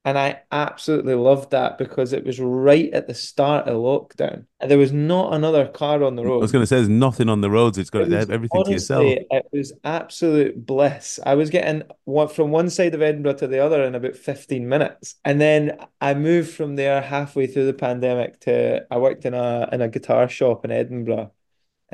And 0.07 0.19
I 0.19 0.43
absolutely 0.53 1.15
loved 1.15 1.53
that 1.53 1.79
because 1.79 2.13
it 2.13 2.27
was 2.27 2.39
right 2.39 2.93
at 2.93 3.07
the 3.07 3.15
start 3.15 3.67
of 3.67 3.77
lockdown. 3.77 4.45
And 4.61 4.71
there 4.71 4.77
was 4.77 4.93
not 4.93 5.33
another 5.33 5.67
car 5.67 6.05
on 6.05 6.15
the 6.15 6.25
road. 6.25 6.39
I 6.39 6.43
was 6.43 6.53
going 6.53 6.63
to 6.63 6.67
say 6.67 6.77
there's 6.77 6.91
nothing 6.91 7.31
on 7.31 7.41
the 7.41 7.51
roads. 7.51 7.79
It's 7.79 7.89
got 7.89 8.03
It 8.03 8.11
was 8.11 8.29
everything 8.29 8.65
to 8.65 8.71
yourself. 8.71 9.05
It 9.07 9.47
was 9.51 9.73
absolute 9.83 10.67
bliss. 10.67 11.19
I 11.25 11.35
was 11.35 11.49
getting 11.49 11.85
from 12.31 12.51
one 12.51 12.69
side 12.69 12.95
of 12.95 13.01
Edinburgh 13.01 13.35
to 13.35 13.47
the 13.47 13.61
other 13.61 13.83
in 13.83 13.95
about 13.95 14.17
15 14.17 14.69
minutes. 14.69 15.15
And 15.25 15.41
then 15.41 15.79
I 16.03 16.13
moved 16.13 16.51
from 16.51 16.77
there 16.77 17.01
halfway 17.01 17.47
through 17.47 17.67
the 17.67 17.73
pandemic 17.73 18.41
to 18.41 18.87
I 18.91 18.99
worked 18.99 19.25
in 19.25 19.33
a 19.33 19.69
in 19.73 19.81
a 19.81 19.89
guitar 19.89 20.29
shop 20.29 20.67
in 20.67 20.71
Edinburgh. 20.71 21.33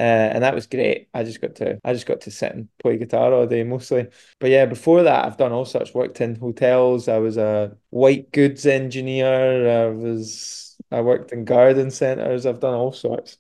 Uh, 0.01 0.33
and 0.33 0.43
that 0.45 0.55
was 0.55 0.67
great. 0.67 1.09
I 1.15 1.25
just 1.25 1.43
got 1.43 1.57
to 1.57 1.79
I 1.85 1.93
just 1.93 2.07
got 2.07 2.23
to 2.23 2.31
sit 2.31 2.55
and 2.55 2.69
play 2.79 2.97
guitar 2.99 3.33
all 3.35 3.47
day 3.47 3.65
mostly. 3.65 4.09
But 4.39 4.51
yeah, 4.51 4.67
before 4.67 5.03
that 5.05 5.27
I've 5.27 5.37
done 5.37 5.53
all 5.53 5.67
sorts, 5.67 5.95
worked 5.95 6.21
in 6.23 6.37
hotels. 6.37 7.09
I 7.09 7.19
was 7.19 7.37
a 7.37 7.77
white 7.91 8.33
goods 8.33 8.67
engineer. 8.67 9.89
I 9.89 9.91
was 9.91 10.79
I 10.91 11.03
worked 11.03 11.33
in 11.33 11.45
garden 11.45 11.91
centres. 11.91 12.47
I've 12.47 12.61
done 12.61 12.75
all 12.75 12.93
sorts. 12.93 13.39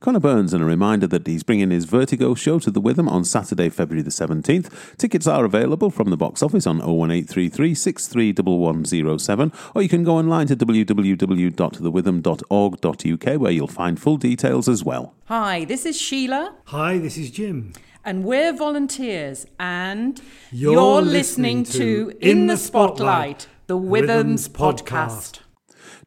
Connor 0.00 0.20
Burns, 0.20 0.52
and 0.52 0.62
a 0.62 0.66
reminder 0.66 1.06
that 1.06 1.26
he's 1.26 1.42
bringing 1.42 1.70
his 1.70 1.84
Vertigo 1.86 2.34
show 2.34 2.58
to 2.58 2.70
the 2.70 2.80
Witham 2.80 3.08
on 3.08 3.24
Saturday, 3.24 3.68
February 3.68 4.02
the 4.02 4.10
17th. 4.10 4.96
Tickets 4.98 5.26
are 5.26 5.44
available 5.44 5.90
from 5.90 6.10
the 6.10 6.16
box 6.16 6.42
office 6.42 6.66
on 6.66 6.78
01833 6.78 7.74
631107, 7.74 9.52
or 9.74 9.82
you 9.82 9.88
can 9.88 10.04
go 10.04 10.16
online 10.16 10.46
to 10.48 10.56
www.thewitham.org.uk 10.56 13.40
where 13.40 13.52
you'll 13.52 13.66
find 13.66 14.00
full 14.00 14.16
details 14.16 14.68
as 14.68 14.84
well. 14.84 15.14
Hi, 15.26 15.64
this 15.64 15.84
is 15.86 16.00
Sheila, 16.00 16.54
Hi, 16.66 16.98
this 16.98 17.16
is 17.18 17.30
Jim. 17.30 17.72
and 18.04 18.24
we're 18.24 18.52
volunteers, 18.52 19.46
and 19.58 20.20
You're 20.52 21.02
listening 21.02 21.64
to 21.64 22.12
In 22.20 22.46
the 22.46 22.56
Spotlight, 22.56 23.48
the 23.66 23.76
Withams 23.76 24.48
Withams 24.48 24.50
podcast. 24.50 25.40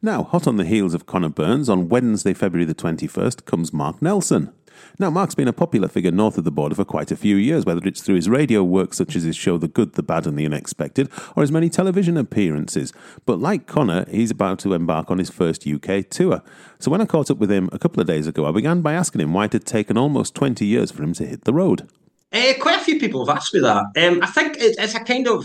Now, 0.02 0.24
hot 0.24 0.48
on 0.48 0.56
the 0.56 0.64
heels 0.64 0.94
of 0.94 1.06
Connor 1.06 1.28
Burns, 1.28 1.68
on 1.68 1.90
Wednesday, 1.90 2.34
February 2.34 2.64
the 2.64 2.74
21st, 2.74 3.44
comes 3.44 3.74
Mark 3.74 4.02
Nelson. 4.02 4.54
Now, 4.98 5.10
Mark's 5.10 5.36
been 5.36 5.50
a 5.50 5.54
popular 5.54 5.90
figure 5.90 6.10
north 6.10 6.38
of 6.38 6.46
the 6.46 6.54
border 6.54 6.74
for 6.74 6.86
quite 6.86 7.12
a 7.12 7.18
few 7.18 7.36
years, 7.36 7.66
whether 7.66 7.86
it's 7.86 8.02
through 8.02 8.16
his 8.16 8.30
radio 8.30 8.64
work, 8.64 8.94
such 8.94 9.18
as 9.18 9.24
his 9.24 9.36
show 9.36 9.58
The 9.58 9.68
Good, 9.68 9.96
the 9.96 10.02
Bad, 10.02 10.26
and 10.26 10.40
the 10.40 10.46
Unexpected, 10.46 11.10
or 11.36 11.44
his 11.44 11.52
many 11.52 11.68
television 11.68 12.16
appearances. 12.16 12.94
But 13.26 13.40
like 13.40 13.68
Connor, 13.68 14.06
he's 14.10 14.32
about 14.32 14.60
to 14.60 14.74
embark 14.74 15.12
on 15.12 15.18
his 15.18 15.30
first 15.30 15.68
UK 15.68 16.08
tour. 16.10 16.44
So 16.80 16.90
when 16.90 17.02
I 17.02 17.06
caught 17.06 17.30
up 17.30 17.40
with 17.40 17.52
him 17.52 17.70
a 17.74 17.80
couple 17.80 18.00
of 18.00 18.08
days 18.08 18.26
ago, 18.26 18.46
I 18.46 18.54
began 18.54 18.80
by 18.82 18.94
asking 18.94 19.20
him 19.20 19.34
why 19.34 19.46
it 19.46 19.54
had 19.54 19.66
taken 19.66 19.98
almost 19.98 20.34
20 20.34 20.66
years 20.66 20.92
for 20.92 21.04
him 21.04 21.12
to 21.16 21.26
hit 21.26 21.44
the 21.44 21.54
road. 21.54 21.90
Uh, 22.32 22.54
quite 22.62 22.80
a 22.80 22.84
few 22.86 23.02
people 23.02 23.26
have 23.26 23.36
asked 23.36 23.54
me 23.54 23.60
that. 23.60 23.84
Um, 23.98 24.22
I 24.24 24.28
think 24.28 24.56
it's 24.60 24.96
a 24.96 25.04
kind 25.04 25.28
of, 25.28 25.44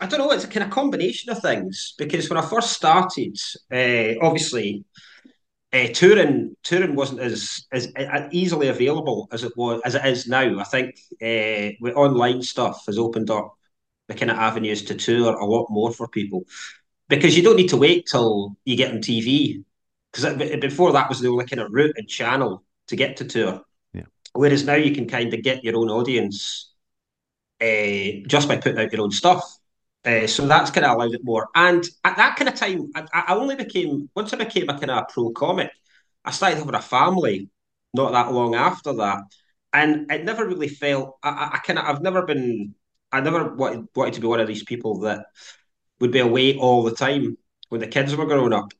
I 0.00 0.06
don't 0.06 0.18
know, 0.18 0.32
it's 0.32 0.44
a 0.44 0.48
kind 0.48 0.64
of 0.64 0.70
combination 0.70 1.30
of 1.30 1.40
things. 1.40 1.94
Because 1.96 2.28
when 2.28 2.38
I 2.38 2.46
first 2.46 2.72
started, 2.72 3.38
uh, 3.72 4.18
obviously, 4.20 4.84
uh, 5.72 5.88
touring 5.88 6.56
touring 6.62 6.94
wasn't 6.94 7.20
as, 7.20 7.66
as 7.72 7.92
as 7.96 8.32
easily 8.32 8.68
available 8.68 9.28
as 9.32 9.42
it 9.42 9.52
was 9.56 9.80
as 9.84 9.94
it 9.94 10.04
is 10.06 10.28
now. 10.28 10.58
I 10.60 10.64
think 10.64 10.96
uh, 11.20 11.74
with 11.80 11.96
online 11.96 12.42
stuff 12.42 12.84
has 12.86 12.98
opened 12.98 13.30
up 13.30 13.56
the 14.06 14.14
kind 14.14 14.30
of 14.30 14.38
avenues 14.38 14.84
to 14.84 14.94
tour 14.94 15.34
a 15.34 15.44
lot 15.44 15.66
more 15.70 15.92
for 15.92 16.06
people 16.08 16.44
because 17.08 17.36
you 17.36 17.42
don't 17.42 17.56
need 17.56 17.70
to 17.70 17.76
wait 17.76 18.06
till 18.06 18.56
you 18.64 18.76
get 18.76 18.92
on 18.92 18.98
TV 18.98 19.64
because 20.12 20.58
before 20.60 20.92
that 20.92 21.08
was 21.08 21.20
the 21.20 21.28
only 21.28 21.46
kind 21.46 21.60
of 21.60 21.72
route 21.72 21.94
and 21.96 22.08
channel 22.08 22.62
to 22.88 22.96
get 22.96 23.16
to 23.16 23.24
tour. 23.24 23.62
Yeah. 23.92 24.04
Whereas 24.32 24.64
now 24.64 24.74
you 24.74 24.94
can 24.94 25.08
kind 25.08 25.32
of 25.34 25.42
get 25.42 25.64
your 25.64 25.76
own 25.76 25.90
audience 25.90 26.72
uh, 27.60 28.22
just 28.26 28.46
by 28.48 28.58
putting 28.58 28.78
out 28.78 28.92
your 28.92 29.02
own 29.02 29.10
stuff. 29.10 29.58
Uh, 30.04 30.26
so 30.26 30.46
that's 30.46 30.70
kind 30.70 30.84
of 30.84 30.92
allowed 30.96 31.14
it 31.14 31.24
more. 31.24 31.48
And 31.54 31.82
at 32.04 32.16
that 32.18 32.36
kind 32.36 32.48
of 32.48 32.54
time, 32.54 32.90
I, 32.94 33.06
I 33.12 33.34
only 33.34 33.56
became 33.56 34.10
once 34.14 34.32
I 34.32 34.36
became 34.36 34.68
a 34.68 34.78
kind 34.78 34.90
of 34.90 35.08
pro 35.08 35.30
comic, 35.30 35.70
I 36.24 36.30
started 36.30 36.58
having 36.58 36.74
a 36.74 36.82
family. 36.82 37.48
Not 37.94 38.12
that 38.12 38.32
long 38.32 38.54
after 38.56 38.92
that, 38.94 39.22
and 39.72 40.10
it 40.10 40.24
never 40.24 40.44
really 40.46 40.68
felt. 40.68 41.16
I, 41.22 41.52
I 41.54 41.58
kind 41.58 41.78
of 41.78 41.84
I've 41.86 42.02
never 42.02 42.22
been. 42.22 42.74
I 43.12 43.20
never 43.20 43.54
wanted, 43.54 43.86
wanted 43.94 44.14
to 44.14 44.20
be 44.20 44.26
one 44.26 44.40
of 44.40 44.48
these 44.48 44.64
people 44.64 45.00
that 45.00 45.26
would 46.00 46.12
be 46.12 46.20
away 46.20 46.56
all 46.56 46.82
the 46.84 46.94
time 46.94 47.38
when 47.70 47.80
the 47.80 47.86
kids 47.88 48.16
were 48.16 48.26
growing 48.26 48.52
up. 48.52 48.72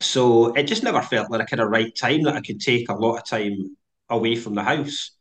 So 0.00 0.52
it 0.54 0.64
just 0.64 0.82
never 0.82 1.02
felt 1.02 1.30
like 1.30 1.40
a 1.42 1.46
kind 1.46 1.60
of 1.60 1.68
right 1.68 1.94
time 1.94 2.22
that 2.22 2.34
I 2.36 2.40
could 2.40 2.60
take 2.60 2.88
a 2.88 2.94
lot 2.94 3.18
of 3.18 3.24
time 3.24 3.76
away 4.08 4.36
from 4.36 4.54
the 4.54 4.62
house. 4.62 5.12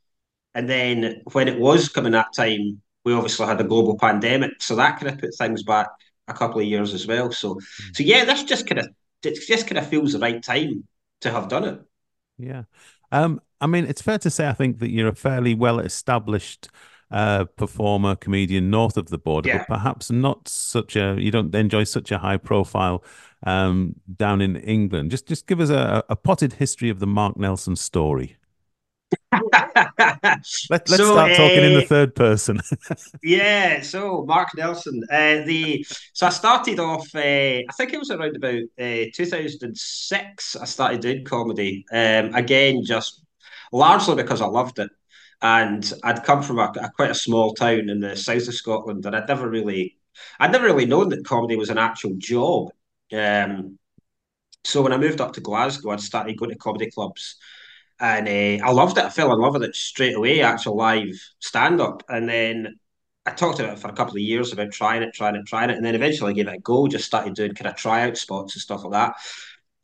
And 0.56 0.70
then 0.70 1.24
when 1.34 1.48
it 1.48 1.60
was 1.60 1.90
coming 1.90 2.14
that 2.14 2.34
time, 2.36 2.82
we 3.04 3.14
obviously 3.14 3.46
had 3.46 3.62
a 3.62 3.66
global 3.66 3.98
pandemic, 3.98 4.62
so 4.62 4.76
that 4.76 5.00
kind 5.00 5.12
of 5.12 5.20
put 5.20 5.36
things 5.36 5.64
back 5.64 5.88
a 6.28 6.34
couple 6.34 6.60
of 6.60 6.68
years 6.68 6.94
as 6.94 7.08
well. 7.08 7.32
So, 7.32 7.56
mm. 7.56 7.62
so 7.94 8.04
yeah, 8.04 8.26
this 8.26 8.44
just 8.44 8.68
kind 8.68 8.80
of 8.80 8.88
it 9.24 9.40
just 9.48 9.68
kind 9.68 9.78
of 9.78 9.88
feels 9.88 10.14
the 10.14 10.20
right 10.20 10.42
time 10.42 10.88
to 11.22 11.32
have 11.32 11.48
done 11.48 11.64
it. 11.64 11.82
Yeah, 12.38 12.64
um, 13.12 13.42
I 13.60 13.68
mean, 13.68 13.86
it's 13.86 14.02
fair 14.02 14.18
to 14.20 14.30
say 14.30 14.48
I 14.48 14.54
think 14.54 14.80
that 14.80 14.90
you're 14.90 15.10
a 15.10 15.16
fairly 15.16 15.54
well 15.54 15.80
established 15.80 16.70
uh, 17.12 17.46
performer, 17.46 18.16
comedian 18.16 18.70
north 18.70 18.98
of 18.98 19.10
the 19.10 19.18
border, 19.18 19.50
yeah. 19.50 19.58
but 19.60 19.68
perhaps 19.68 20.10
not 20.10 20.48
such 20.48 20.96
a 20.96 21.16
you 21.20 21.32
don't 21.32 21.54
enjoy 21.54 21.84
such 21.84 22.12
a 22.12 22.18
high 22.18 22.38
profile 22.38 23.04
um, 23.46 23.96
down 24.16 24.42
in 24.42 24.56
England. 24.58 25.12
Just 25.12 25.28
just 25.28 25.48
give 25.48 25.60
us 25.60 25.70
a, 25.70 26.04
a 26.10 26.16
potted 26.16 26.54
history 26.54 26.90
of 26.90 27.00
the 27.00 27.08
Mark 27.08 27.38
Nelson 27.38 27.76
story. 27.76 28.38
Let, 30.70 30.90
us 30.90 30.98
so, 30.98 31.14
start 31.14 31.32
talking 31.32 31.60
uh, 31.60 31.68
in 31.68 31.74
the 31.74 31.84
uh, 31.84 31.88
third 31.88 32.16
person. 32.16 32.60
yeah, 33.24 33.82
so 33.82 34.26
Mark 34.26 34.50
Nelson. 34.56 35.04
Uh, 35.10 35.42
the 35.46 35.86
so 36.14 36.28
I 36.28 36.30
started 36.30 36.80
off. 36.80 37.08
Uh, 37.16 37.20
I 37.20 37.74
think 37.78 37.94
it 37.94 38.00
was 38.00 38.12
around 38.12 38.36
about 38.36 38.62
uh, 38.80 39.06
2006. 39.14 40.56
I 40.56 40.66
started 40.66 41.02
doing 41.02 41.24
comedy. 41.24 41.86
Um, 41.92 42.34
again, 42.36 42.84
just 42.84 43.24
largely 43.72 44.16
because 44.16 44.42
I 44.42 44.48
loved 44.48 44.80
it, 44.80 44.90
and 45.42 45.94
I'd 46.04 46.24
come 46.24 46.44
from 46.44 46.60
a, 46.60 46.72
a, 46.82 46.92
quite 46.92 47.12
a 47.12 47.16
small 47.16 47.54
town 47.54 47.90
in 47.90 48.00
the 48.00 48.16
south 48.16 48.48
of 48.48 48.54
Scotland, 48.54 49.06
and 49.06 49.16
I'd 49.16 49.28
never 49.28 49.50
really, 49.50 49.98
I'd 50.40 50.52
never 50.52 50.66
really 50.66 50.86
known 50.86 51.10
that 51.10 51.26
comedy 51.26 51.56
was 51.56 51.70
an 51.70 51.78
actual 51.78 52.16
job. 52.18 52.72
Um, 53.14 53.78
so 54.64 54.82
when 54.82 54.94
I 54.94 54.98
moved 54.98 55.22
up 55.22 55.34
to 55.34 55.42
Glasgow, 55.42 55.92
I'd 55.92 56.02
started 56.02 56.38
going 56.38 56.52
to 56.52 56.58
comedy 56.58 56.92
clubs 56.92 57.38
and 58.02 58.28
uh, 58.28 58.66
I 58.66 58.72
loved 58.72 58.98
it. 58.98 59.06
I 59.06 59.10
fell 59.10 59.32
in 59.32 59.40
love 59.40 59.54
with 59.54 59.64
it 59.64 59.76
straight 59.76 60.16
away. 60.16 60.42
Actual 60.42 60.76
live 60.76 61.16
stand 61.40 61.80
up, 61.80 62.04
and 62.10 62.28
then 62.28 62.80
I 63.26 63.32
talked 63.32 63.60
about 63.60 63.74
it 63.74 63.80
for 63.80 63.90
a 63.90 63.94
couple 63.94 64.16
of 64.16 64.22
years 64.22 64.52
about 64.52 64.72
trying 64.72 65.04
it, 65.04 65.14
trying 65.14 65.36
it, 65.36 65.46
trying 65.46 65.70
it, 65.70 65.78
and 65.78 65.86
then 65.86 65.94
eventually 65.96 66.32
I 66.32 66.34
gave 66.34 66.48
it 66.48 66.56
a 66.56 66.60
go. 66.60 66.88
Just 66.88 67.06
started 67.06 67.36
doing 67.36 67.54
kind 67.54 67.68
of 67.68 67.76
tryout 67.76 68.18
spots 68.18 68.56
and 68.56 68.62
stuff 68.62 68.84
like 68.84 68.94
that. 68.94 69.16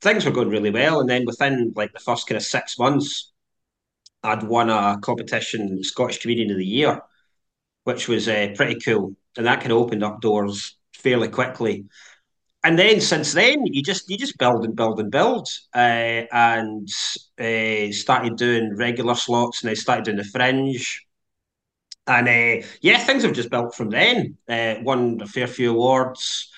Things 0.02 0.26
were 0.26 0.32
going 0.32 0.50
really 0.50 0.72
well, 0.72 1.00
and 1.00 1.10
then 1.10 1.26
within 1.26 1.74
like 1.76 1.94
the 1.94 2.00
first 2.00 2.28
kind 2.28 2.38
of 2.38 2.44
six 2.44 2.80
months, 2.80 3.32
I'd 4.24 4.44
won 4.44 4.72
a 4.72 4.98
competition, 5.00 5.84
Scottish 5.84 6.20
Comedian 6.20 6.50
of 6.52 6.58
the 6.58 6.66
Year, 6.66 7.02
which 7.84 8.08
was 8.08 8.28
uh, 8.28 8.50
pretty 8.56 8.80
cool, 8.80 9.16
and 9.38 9.46
that 9.46 9.60
kind 9.60 9.72
of 9.72 9.78
opened 9.78 10.04
up 10.04 10.22
doors 10.22 10.76
fairly 10.94 11.28
quickly 11.30 11.86
and 12.68 12.78
then 12.78 13.00
since 13.00 13.32
then 13.32 13.66
you 13.66 13.82
just 13.82 14.10
you 14.10 14.18
just 14.18 14.38
build 14.38 14.66
and 14.66 14.76
build 14.76 15.00
and 15.00 15.10
build 15.10 15.48
uh, 15.74 16.24
and 16.34 16.90
uh, 17.40 17.90
started 17.94 18.36
doing 18.36 18.76
regular 18.76 19.16
slots 19.16 19.62
and 19.62 19.70
I 19.70 19.74
started 19.74 20.04
doing 20.04 20.18
the 20.18 20.26
fringe. 20.26 21.06
And 22.08 22.28
uh, 22.28 22.68
yeah 22.82 22.98
things 22.98 23.24
have 23.24 23.32
just 23.32 23.50
built 23.50 23.74
from 23.74 23.90
then. 23.90 24.38
Uh, 24.50 24.76
won 24.82 25.22
a 25.22 25.28
fair 25.28 25.48
few 25.48 25.72
awards 25.72 26.52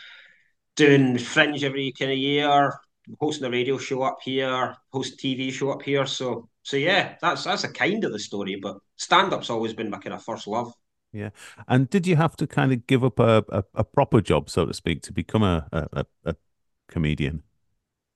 doing 0.75 1.19
fringe 1.19 1.63
every 1.63 1.91
kind 1.91 2.11
of 2.11 2.17
year 2.17 2.73
hosting 3.19 3.45
a 3.45 3.51
radio 3.51 3.77
show 3.77 4.01
up 4.01 4.17
here 4.23 4.75
host 4.91 5.19
TV 5.19 5.51
show 5.51 5.69
up 5.69 5.83
here. 5.83 6.07
So 6.07 6.49
so 6.63 6.75
yeah 6.75 7.17
that's 7.21 7.43
that's 7.43 7.65
a 7.65 7.71
kind 7.71 8.03
of 8.03 8.11
the 8.13 8.19
story 8.19 8.55
but 8.59 8.77
stand-up's 8.95 9.51
always 9.51 9.73
been 9.73 9.91
my 9.91 9.99
kind 9.99 10.15
of 10.15 10.23
first 10.23 10.47
love 10.47 10.73
yeah. 11.11 11.29
And 11.67 11.89
did 11.89 12.05
you 12.07 12.15
have 12.15 12.35
to 12.37 12.47
kind 12.47 12.71
of 12.71 12.85
give 12.87 13.03
up 13.03 13.19
a, 13.19 13.43
a, 13.49 13.63
a 13.75 13.83
proper 13.83 14.21
job, 14.21 14.49
so 14.49 14.65
to 14.65 14.73
speak, 14.73 15.01
to 15.03 15.13
become 15.13 15.43
a, 15.43 15.67
a, 15.71 16.05
a 16.25 16.35
comedian? 16.87 17.43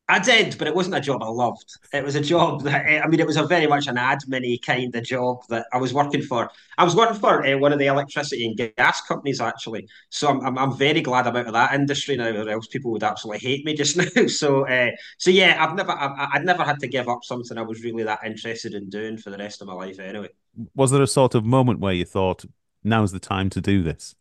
I 0.09 0.19
did, 0.19 0.57
but 0.57 0.67
it 0.67 0.75
wasn't 0.75 0.95
a 0.95 1.01
job 1.01 1.23
I 1.23 1.29
loved. 1.29 1.77
It 1.93 2.03
was 2.03 2.15
a 2.15 2.21
job 2.21 2.63
that 2.63 2.85
I 3.03 3.07
mean, 3.07 3.21
it 3.21 3.25
was 3.25 3.37
a 3.37 3.47
very 3.47 3.67
much 3.67 3.87
an 3.87 3.95
admin 3.95 4.61
kind 4.61 4.93
of 4.93 5.03
job 5.05 5.43
that 5.47 5.65
I 5.71 5.77
was 5.77 5.93
working 5.93 6.21
for. 6.21 6.51
I 6.77 6.83
was 6.83 6.93
working 6.93 7.19
for 7.19 7.45
uh, 7.45 7.57
one 7.57 7.71
of 7.71 7.79
the 7.79 7.85
electricity 7.85 8.45
and 8.45 8.73
gas 8.75 8.99
companies 9.01 9.39
actually. 9.39 9.87
So 10.09 10.27
I'm, 10.27 10.45
I'm, 10.45 10.57
I'm 10.57 10.77
very 10.77 10.99
glad 10.99 11.25
I'm 11.25 11.37
out 11.37 11.47
of 11.47 11.53
that 11.53 11.73
industry 11.73 12.17
now, 12.17 12.29
or 12.29 12.49
else 12.49 12.67
people 12.67 12.91
would 12.91 13.03
absolutely 13.03 13.47
hate 13.47 13.63
me 13.65 13.75
just 13.75 13.95
now. 14.15 14.27
So 14.27 14.67
uh, 14.67 14.91
so 15.17 15.31
yeah, 15.31 15.55
I've 15.57 15.75
never 15.75 15.91
I've, 15.91 16.29
I'd 16.33 16.45
never 16.45 16.63
had 16.63 16.79
to 16.81 16.87
give 16.87 17.07
up 17.07 17.23
something 17.23 17.57
I 17.57 17.61
was 17.61 17.81
really 17.81 18.03
that 18.03 18.25
interested 18.25 18.73
in 18.73 18.89
doing 18.89 19.17
for 19.17 19.29
the 19.29 19.37
rest 19.37 19.61
of 19.61 19.67
my 19.69 19.73
life 19.73 19.99
anyway. 19.99 20.29
Was 20.75 20.91
there 20.91 21.01
a 21.01 21.07
sort 21.07 21.33
of 21.33 21.45
moment 21.45 21.79
where 21.79 21.93
you 21.93 22.05
thought, 22.05 22.43
now's 22.83 23.11
the 23.11 23.19
time 23.19 23.49
to 23.51 23.61
do 23.61 23.83
this? 23.83 24.15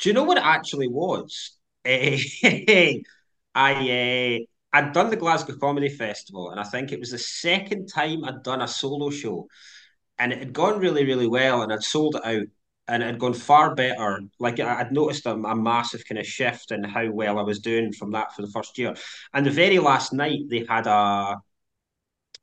Do 0.00 0.08
you 0.08 0.14
know 0.14 0.24
what 0.24 0.38
it 0.38 0.44
actually 0.44 0.88
was? 0.88 1.56
I 1.86 3.02
uh, 3.54 4.38
I'd 4.72 4.92
done 4.92 5.10
the 5.10 5.16
Glasgow 5.16 5.56
Comedy 5.56 5.88
Festival, 5.88 6.50
and 6.50 6.60
I 6.60 6.64
think 6.64 6.92
it 6.92 7.00
was 7.00 7.10
the 7.10 7.18
second 7.18 7.86
time 7.88 8.24
I'd 8.24 8.42
done 8.42 8.60
a 8.62 8.68
solo 8.68 9.10
show, 9.10 9.48
and 10.18 10.32
it 10.32 10.38
had 10.38 10.52
gone 10.52 10.80
really, 10.80 11.04
really 11.04 11.26
well, 11.26 11.62
and 11.62 11.72
I'd 11.72 11.82
sold 11.82 12.16
it 12.16 12.24
out, 12.24 12.46
and 12.88 13.02
it 13.02 13.06
had 13.06 13.18
gone 13.18 13.34
far 13.34 13.74
better. 13.74 14.20
Like 14.38 14.60
I'd 14.60 14.92
noticed 14.92 15.26
a, 15.26 15.32
a 15.32 15.56
massive 15.56 16.04
kind 16.06 16.18
of 16.18 16.26
shift 16.26 16.70
in 16.72 16.84
how 16.84 17.10
well 17.10 17.38
I 17.38 17.42
was 17.42 17.60
doing 17.60 17.92
from 17.92 18.12
that 18.12 18.34
for 18.34 18.42
the 18.42 18.50
first 18.50 18.78
year. 18.78 18.94
And 19.32 19.46
the 19.46 19.50
very 19.50 19.78
last 19.78 20.12
night, 20.12 20.42
they 20.48 20.64
had 20.68 20.86
a 20.86 21.36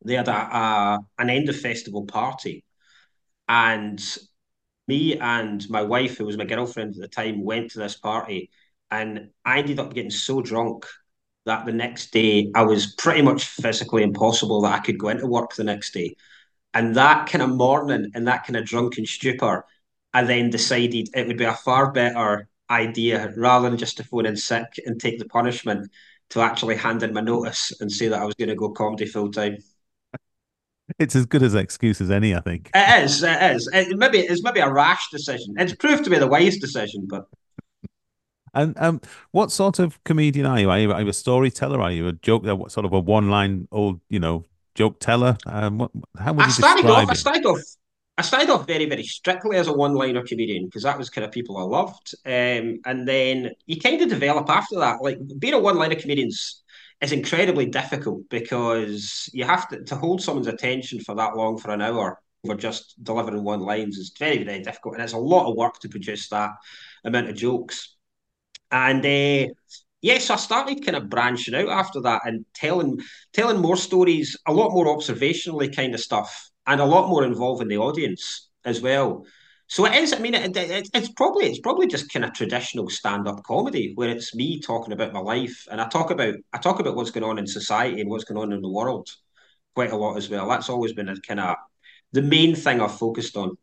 they 0.03 0.15
had 0.15 0.27
a, 0.27 0.31
a 0.31 0.99
an 1.19 1.29
end 1.29 1.49
of 1.49 1.59
festival 1.59 2.05
party, 2.05 2.63
and 3.47 4.01
me 4.87 5.17
and 5.17 5.67
my 5.69 5.81
wife, 5.81 6.17
who 6.17 6.25
was 6.25 6.37
my 6.37 6.45
girlfriend 6.45 6.95
at 6.95 7.01
the 7.01 7.07
time, 7.07 7.43
went 7.43 7.71
to 7.71 7.79
this 7.79 7.97
party, 7.97 8.51
and 8.91 9.29
I 9.43 9.59
ended 9.59 9.79
up 9.79 9.93
getting 9.93 10.11
so 10.11 10.41
drunk 10.41 10.85
that 11.45 11.65
the 11.65 11.71
next 11.71 12.11
day 12.11 12.51
I 12.55 12.63
was 12.63 12.93
pretty 12.95 13.21
much 13.21 13.45
physically 13.45 14.03
impossible 14.03 14.61
that 14.61 14.73
I 14.73 14.79
could 14.79 14.97
go 14.99 15.09
into 15.09 15.27
work 15.27 15.55
the 15.55 15.63
next 15.63 15.93
day. 15.93 16.15
And 16.73 16.95
that 16.95 17.29
kind 17.29 17.41
of 17.41 17.49
morning 17.51 18.11
and 18.15 18.27
that 18.27 18.45
kind 18.45 18.57
of 18.57 18.65
drunken 18.65 19.05
stupor, 19.05 19.65
I 20.13 20.23
then 20.23 20.49
decided 20.49 21.09
it 21.13 21.27
would 21.27 21.37
be 21.37 21.45
a 21.45 21.53
far 21.53 21.91
better 21.91 22.47
idea 22.69 23.33
rather 23.37 23.69
than 23.69 23.77
just 23.77 23.97
to 23.97 24.03
phone 24.03 24.25
in 24.25 24.35
sick 24.35 24.79
and 24.85 24.99
take 24.99 25.19
the 25.19 25.25
punishment 25.25 25.89
to 26.31 26.41
actually 26.41 26.75
hand 26.75 27.03
in 27.03 27.13
my 27.13 27.21
notice 27.21 27.71
and 27.79 27.91
say 27.91 28.07
that 28.07 28.21
I 28.21 28.25
was 28.25 28.35
going 28.35 28.49
to 28.49 28.55
go 28.55 28.71
comedy 28.71 29.05
full 29.05 29.31
time 29.31 29.57
it's 30.99 31.15
as 31.15 31.25
good 31.25 31.43
as 31.43 31.53
an 31.53 31.59
excuse 31.59 32.01
as 32.01 32.11
any, 32.11 32.35
I 32.35 32.39
think. 32.39 32.69
It 32.73 33.03
is. 33.03 33.23
It 33.23 33.41
is. 33.55 33.69
It 33.73 33.97
maybe 33.97 34.19
it's 34.19 34.43
maybe 34.43 34.59
a 34.59 34.71
rash 34.71 35.09
decision. 35.09 35.55
It's 35.57 35.73
proved 35.73 36.03
to 36.05 36.09
be 36.09 36.17
the 36.17 36.27
wise 36.27 36.57
decision, 36.57 37.07
but. 37.09 37.27
And 38.53 38.73
um, 38.79 39.01
what 39.31 39.51
sort 39.51 39.79
of 39.79 40.01
comedian 40.05 40.45
are 40.45 40.59
you? 40.59 40.69
Are 40.69 40.79
you, 40.79 40.93
are 40.93 41.01
you 41.01 41.09
a 41.09 41.13
storyteller? 41.13 41.81
Are 41.81 41.91
you 41.91 42.07
a 42.07 42.13
joke? 42.13 42.45
What 42.45 42.71
sort 42.71 42.85
of 42.85 42.93
a 42.93 42.99
one-line 42.99 43.67
old, 43.69 43.99
you 44.09 44.19
know, 44.19 44.45
joke 44.75 45.01
teller? 45.01 45.37
Um, 45.45 45.79
what? 45.79 45.91
How 46.17 46.31
would 46.31 46.43
I 46.43 46.47
you 46.47 46.53
started 46.53 46.83
describe 46.83 47.03
off. 47.03 47.09
It? 47.09 47.11
I 47.11 47.15
started 47.15 47.45
off. 47.45 47.59
I 48.17 48.21
started 48.21 48.49
off 48.49 48.65
very, 48.65 48.85
very 48.85 49.03
strictly 49.03 49.57
as 49.57 49.67
a 49.67 49.73
one-liner 49.73 50.23
comedian 50.23 50.65
because 50.65 50.83
that 50.83 50.97
was 50.97 51.09
kind 51.09 51.25
of 51.25 51.33
people 51.33 51.57
I 51.57 51.63
loved. 51.63 52.15
Um, 52.25 52.79
and 52.85 53.05
then 53.05 53.51
you 53.65 53.77
kind 53.77 54.01
of 54.01 54.07
develop 54.07 54.49
after 54.49 54.79
that. 54.79 55.01
Like 55.01 55.19
being 55.37 55.53
a 55.53 55.59
one-liner 55.59 55.95
comedian's 55.95 56.61
is 57.05 57.11
incredibly 57.11 57.65
difficult 57.67 58.21
because 58.29 59.29
you 59.31 59.45
have 59.45 59.67
to, 59.69 59.83
to 59.83 59.95
hold 59.95 60.21
someone's 60.21 60.47
attention 60.47 60.99
for 60.99 61.15
that 61.15 61.35
long 61.37 61.57
for 61.57 61.71
an 61.71 61.81
hour 61.81 62.19
for 62.45 62.55
just 62.55 63.01
delivering 63.03 63.43
one 63.43 63.61
lines 63.61 63.97
is 63.97 64.13
very, 64.17 64.43
very 64.43 64.61
difficult. 64.61 64.95
And 64.95 65.03
it's 65.03 65.13
a 65.13 65.17
lot 65.17 65.49
of 65.49 65.55
work 65.55 65.79
to 65.79 65.89
produce 65.89 66.29
that 66.29 66.51
amount 67.03 67.29
of 67.29 67.35
jokes. 67.35 67.95
And 68.71 69.05
uh, 69.05 69.53
yes, 70.01 70.29
I 70.29 70.35
started 70.35 70.85
kind 70.85 70.95
of 70.95 71.09
branching 71.09 71.55
out 71.55 71.69
after 71.69 72.01
that 72.01 72.23
and 72.25 72.45
telling 72.53 72.99
telling 73.33 73.61
more 73.61 73.77
stories, 73.77 74.37
a 74.47 74.53
lot 74.53 74.71
more 74.71 74.87
observationally 74.87 75.75
kind 75.75 75.93
of 75.93 76.01
stuff, 76.01 76.49
and 76.67 76.81
a 76.81 76.85
lot 76.85 77.09
more 77.09 77.23
involving 77.23 77.67
the 77.67 77.77
audience 77.77 78.49
as 78.63 78.81
well. 78.81 79.25
So 79.67 79.85
it 79.85 79.95
is. 79.95 80.13
I 80.13 80.19
mean, 80.19 80.35
it, 80.35 80.55
it, 80.55 80.89
it's 80.93 81.09
probably 81.09 81.47
it's 81.47 81.59
probably 81.59 81.87
just 81.87 82.11
kind 82.11 82.23
of 82.23 82.33
traditional 82.33 82.89
stand 82.89 83.27
up 83.27 83.43
comedy 83.43 83.93
where 83.95 84.09
it's 84.09 84.35
me 84.35 84.59
talking 84.59 84.93
about 84.93 85.13
my 85.13 85.19
life, 85.19 85.67
and 85.71 85.81
I 85.81 85.87
talk 85.87 86.11
about 86.11 86.35
I 86.53 86.57
talk 86.59 86.79
about 86.79 86.95
what's 86.95 87.11
going 87.11 87.23
on 87.23 87.39
in 87.39 87.47
society 87.47 88.01
and 88.01 88.09
what's 88.09 88.25
going 88.25 88.39
on 88.41 88.53
in 88.53 88.61
the 88.61 88.69
world 88.69 89.09
quite 89.73 89.91
a 89.91 89.97
lot 89.97 90.17
as 90.17 90.29
well. 90.29 90.47
That's 90.47 90.69
always 90.69 90.93
been 90.93 91.09
a 91.09 91.19
kind 91.21 91.39
of 91.39 91.55
the 92.11 92.21
main 92.21 92.55
thing 92.55 92.79
I've 92.79 92.97
focused 92.97 93.37
on. 93.37 93.57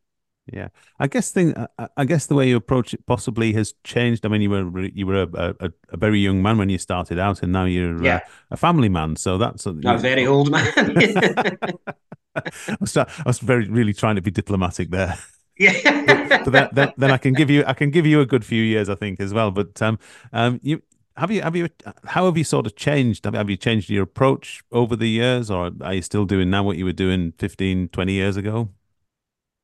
Yeah, 0.53 0.69
I 0.99 1.07
guess 1.07 1.31
thing. 1.31 1.55
I 1.97 2.05
guess 2.05 2.27
the 2.27 2.35
way 2.35 2.49
you 2.49 2.57
approach 2.57 2.93
it 2.93 3.07
possibly 3.07 3.53
has 3.53 3.75
changed. 3.85 4.27
I 4.27 4.29
mean, 4.29 4.43
you 4.43 4.51
were 4.51 4.81
you 4.81 5.07
were 5.07 5.23
a, 5.23 5.55
a, 5.61 5.71
a 5.91 5.97
very 5.97 6.19
young 6.19 6.43
man 6.43 6.59
when 6.59 6.69
you 6.69 6.79
started 6.79 7.21
out, 7.21 7.45
and 7.45 7.53
now 7.53 7.65
you're 7.65 8.03
Yeah. 8.03 8.17
uh, 8.17 8.21
a 8.51 8.57
family 8.57 8.89
man. 8.89 9.15
So 9.17 9.39
that's 9.39 9.67
a, 9.67 9.71
A 9.71 9.99
very 9.99 10.27
old 10.27 10.51
man. 10.51 10.67
I 12.35 12.77
was, 12.81 12.97
I 12.97 13.07
was 13.25 13.39
very 13.39 13.69
really 13.69 13.93
trying 13.95 14.17
to 14.17 14.23
be 14.23 14.31
diplomatic 14.31 14.91
there. 14.91 15.17
Yeah. 15.59 16.43
but 16.45 16.53
then, 16.53 16.69
then, 16.73 16.93
then 16.97 17.11
I 17.11 17.19
can 17.19 17.35
give 17.35 17.51
you 17.51 17.65
I 17.67 17.75
can 17.75 17.91
give 17.91 18.07
you 18.07 18.21
a 18.21 18.27
good 18.27 18.45
few 18.45 18.63
years, 18.63 18.89
I 18.89 18.95
think, 18.95 19.21
as 19.21 19.35
well. 19.35 19.51
But 19.51 19.81
um, 19.83 19.99
um, 20.33 20.61
you 20.63 20.83
have 21.17 21.31
you 21.31 21.43
have 21.43 21.57
you 21.57 21.69
how 22.05 22.27
have 22.27 22.39
you 22.39 22.45
sort 22.45 22.67
of 22.67 22.77
changed? 22.77 23.25
Have, 23.25 23.35
have 23.35 23.51
you 23.51 23.57
changed 23.57 23.91
your 23.91 24.05
approach 24.05 24.63
over 24.73 24.97
the 24.97 25.09
years, 25.09 25.51
or 25.51 25.71
are 25.83 25.95
you 25.95 26.03
still 26.03 26.25
doing 26.25 26.51
now 26.51 26.63
what 26.63 26.77
you 26.77 26.85
were 26.85 26.93
doing 26.93 27.33
15, 27.39 27.89
20 27.89 28.13
years 28.13 28.37
ago? 28.37 28.71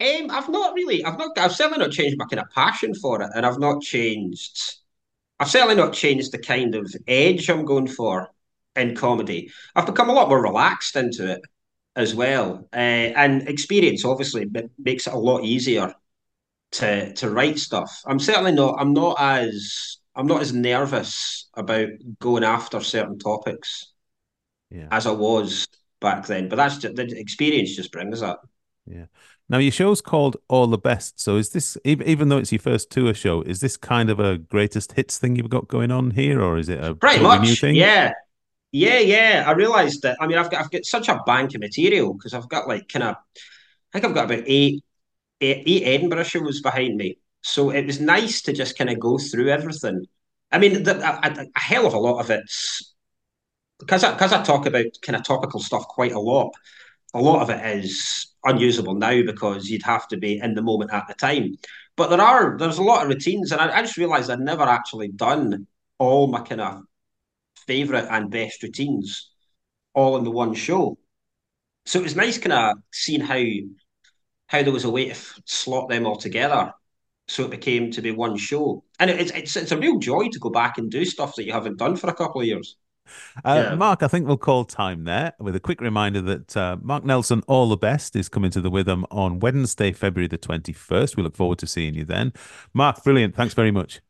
Um, 0.01 0.31
I've 0.31 0.49
not 0.49 0.75
really, 0.75 1.05
I've 1.05 1.19
not, 1.19 1.37
I've 1.37 1.53
certainly 1.53 1.79
not 1.79 1.91
changed 1.91 2.17
my 2.19 2.27
kind 2.27 2.41
of 2.41 2.51
passion 2.51 2.95
for 2.95 3.21
it, 3.23 3.31
and 3.35 3.45
I've 3.45 3.59
not 3.59 3.83
changed, 3.83 4.77
I've 5.41 5.51
certainly 5.51 5.75
not 5.75 5.93
changed 5.93 6.31
the 6.31 6.39
kind 6.39 6.77
of 6.77 6.95
edge 7.09 7.51
I'm 7.51 7.65
going 7.65 7.89
for 7.89 8.29
in 8.77 8.95
comedy. 8.95 9.51
I've 9.75 9.87
become 9.87 10.09
a 10.09 10.13
lot 10.13 10.29
more 10.29 10.41
relaxed 10.41 10.95
into 10.95 11.29
it 11.29 11.41
as 11.99 12.15
well, 12.17 12.69
uh, 12.75 12.77
and 12.77 13.49
experience 13.49 14.07
obviously 14.07 14.47
ma- 14.47 14.63
makes 14.79 15.09
it 15.09 15.15
a 15.15 15.19
lot 15.19 15.45
easier 15.45 15.95
to 16.73 17.13
to 17.15 17.31
write 17.31 17.59
stuff. 17.59 18.03
I'm 18.07 18.21
certainly 18.21 18.53
not, 18.53 18.77
I'm 18.81 18.95
not 18.95 19.17
as, 19.21 19.99
I'm 20.17 20.27
not 20.29 20.43
as 20.43 20.53
nervous 20.55 21.49
about 21.55 21.89
going 22.21 22.45
after 22.45 22.81
certain 22.81 23.19
topics 23.19 23.93
Yeah, 24.71 24.91
as 24.91 25.07
I 25.07 25.13
was 25.13 25.67
back 26.01 26.27
then. 26.27 26.49
But 26.49 26.57
that's 26.57 26.79
just, 26.79 26.97
the 26.97 27.05
experience 27.19 27.77
just 27.77 27.93
brings 27.93 28.21
that. 28.21 28.39
yeah. 28.87 29.07
Now 29.49 29.59
your 29.59 29.73
show's 29.73 30.01
called 30.03 30.37
All 30.49 30.67
the 30.67 30.79
Best. 30.79 31.21
So 31.21 31.37
is 31.37 31.51
this 31.51 31.77
ev- 31.85 32.03
even 32.03 32.29
though 32.29 32.39
it's 32.39 32.53
your 32.53 32.59
first 32.61 32.91
tour 32.91 33.15
show, 33.15 33.43
is 33.43 33.61
this 33.61 33.77
kind 33.77 34.11
of 34.11 34.19
a 34.21 34.39
greatest 34.39 34.93
hits 34.93 35.19
thing 35.19 35.37
you've 35.37 35.51
got 35.51 35.69
going 35.69 35.91
on 35.91 36.13
here, 36.13 36.41
or 36.43 36.59
is 36.59 36.69
it 36.69 36.83
a 36.83 36.99
Pretty 37.01 37.19
totally 37.19 37.39
new 37.39 37.57
thing? 37.57 37.77
yeah, 37.77 38.13
yeah, 38.73 38.99
yeah. 38.99 39.45
I 39.47 39.53
realised 39.53 40.03
that. 40.03 40.17
I 40.21 40.27
mean, 40.27 40.39
I've 40.39 40.51
got 40.51 40.61
I've 40.61 40.71
got 40.71 40.85
such 40.85 41.09
a 41.09 41.23
bank 41.27 41.55
of 41.55 41.61
material 41.61 42.13
because 42.15 42.35
I've 42.35 42.49
got 42.49 42.69
like 42.69 42.89
kind 42.89 43.03
of, 43.05 43.17
I 43.17 43.21
think 43.93 44.05
I've 44.05 44.15
got 44.15 44.27
about 44.27 44.45
eight, 44.47 44.85
eight 45.41 45.65
eight 45.67 45.85
Edinburgh 45.85 46.25
shows 46.25 46.61
behind 46.63 46.97
me. 46.97 47.19
So 47.43 47.71
it 47.71 47.87
was 47.87 48.01
nice 48.01 48.43
to 48.43 48.53
just 48.53 48.79
kind 48.79 48.91
of 48.91 49.01
go 49.01 49.19
through 49.19 49.51
everything. 49.51 50.07
I 50.53 50.59
mean, 50.59 50.83
the, 50.85 50.97
a, 50.99 51.47
a 51.57 51.61
hell 51.61 51.87
of 51.87 51.95
a 51.95 51.99
lot 51.99 52.21
of 52.21 52.31
it's 52.31 52.95
because 53.81 54.05
I, 54.05 54.13
because 54.13 54.33
I 54.33 54.43
talk 54.43 54.67
about 54.67 54.87
kind 55.03 55.17
of 55.17 55.25
topical 55.25 55.61
stuff 55.61 55.89
quite 55.89 56.13
a 56.13 56.21
lot. 56.21 56.53
A 57.15 57.21
lot 57.23 57.43
of 57.43 57.51
it 57.51 57.79
is 57.85 58.29
unusable 58.45 58.95
now 58.95 59.23
because 59.25 59.71
you'd 59.71 59.83
have 59.85 60.09
to 60.09 60.17
be 60.19 60.39
in 60.41 60.55
the 60.55 60.63
moment 60.63 60.93
at 60.93 61.07
the 61.09 61.15
time. 61.15 61.57
But 61.97 62.11
there 62.11 62.21
are 62.21 62.57
there's 62.59 62.79
a 62.79 62.83
lot 62.83 63.03
of 63.03 63.09
routines, 63.09 63.53
and 63.53 63.61
I, 63.61 63.79
I 63.79 63.83
just 63.83 63.97
realised 63.99 64.31
I'd 64.31 64.41
never 64.41 64.65
actually 64.65 65.09
done 65.09 65.67
all 65.99 66.29
my 66.29 66.41
kind 66.43 66.61
of 66.61 66.83
favorite 67.69 68.09
and 68.11 68.31
best 68.31 68.63
routines 68.63 69.31
all 69.95 70.17
in 70.17 70.25
the 70.25 70.31
one 70.31 70.55
show. 70.55 70.99
So 71.87 72.01
it 72.01 72.03
was 72.03 72.17
nice 72.17 72.39
kind 72.39 72.53
of 72.53 72.79
seeing 72.93 73.21
how 73.21 73.43
how 74.49 74.63
there 74.63 74.73
was 74.73 74.85
a 74.85 74.91
way 74.91 75.05
to 75.07 75.11
f- 75.13 75.39
slot 75.45 75.89
them 75.89 76.07
all 76.07 76.17
together. 76.17 76.73
So 77.29 77.45
it 77.45 77.51
became 77.51 77.91
to 77.93 78.01
be 78.03 78.11
one 78.11 78.37
show, 78.39 78.83
and 78.99 79.11
it's 79.11 79.31
it's 79.33 79.55
it's 79.57 79.73
a 79.73 79.77
real 79.79 79.99
joy 79.99 80.29
to 80.33 80.39
go 80.39 80.51
back 80.51 80.79
and 80.79 80.91
do 80.91 81.05
stuff 81.05 81.37
that 81.37 81.45
you 81.45 81.53
haven't 81.53 81.79
done 81.79 81.95
for 81.97 82.09
a 82.09 82.15
couple 82.15 82.41
of 82.41 82.47
years. 82.47 82.77
Uh, 83.45 83.69
Yeah. 83.71 83.75
Mark, 83.75 84.03
I 84.03 84.09
think 84.09 84.27
we'll 84.27 84.37
call 84.37 84.65
time 84.65 85.05
there 85.05 85.33
with 85.39 85.55
a 85.57 85.61
quick 85.61 85.81
reminder 85.81 86.21
that 86.23 86.57
uh, 86.57 86.77
Mark 86.83 87.05
Nelson, 87.05 87.43
All 87.47 87.69
the 87.69 87.77
Best, 87.77 88.17
is 88.17 88.29
coming 88.29 88.51
to 88.51 88.61
the 88.61 88.71
Witham 88.71 89.05
on 89.11 89.41
Wednesday, 89.41 89.93
February 89.93 90.29
the 90.29 90.39
21st. 90.39 91.17
We 91.17 91.23
look 91.23 91.37
forward 91.37 91.59
to 91.61 91.67
seeing 91.67 91.95
you 91.95 92.05
then. 92.05 92.33
Mark, 92.75 93.03
brilliant. 93.05 93.35
Thanks 93.35 93.55
very 93.55 93.71
much. 93.71 94.01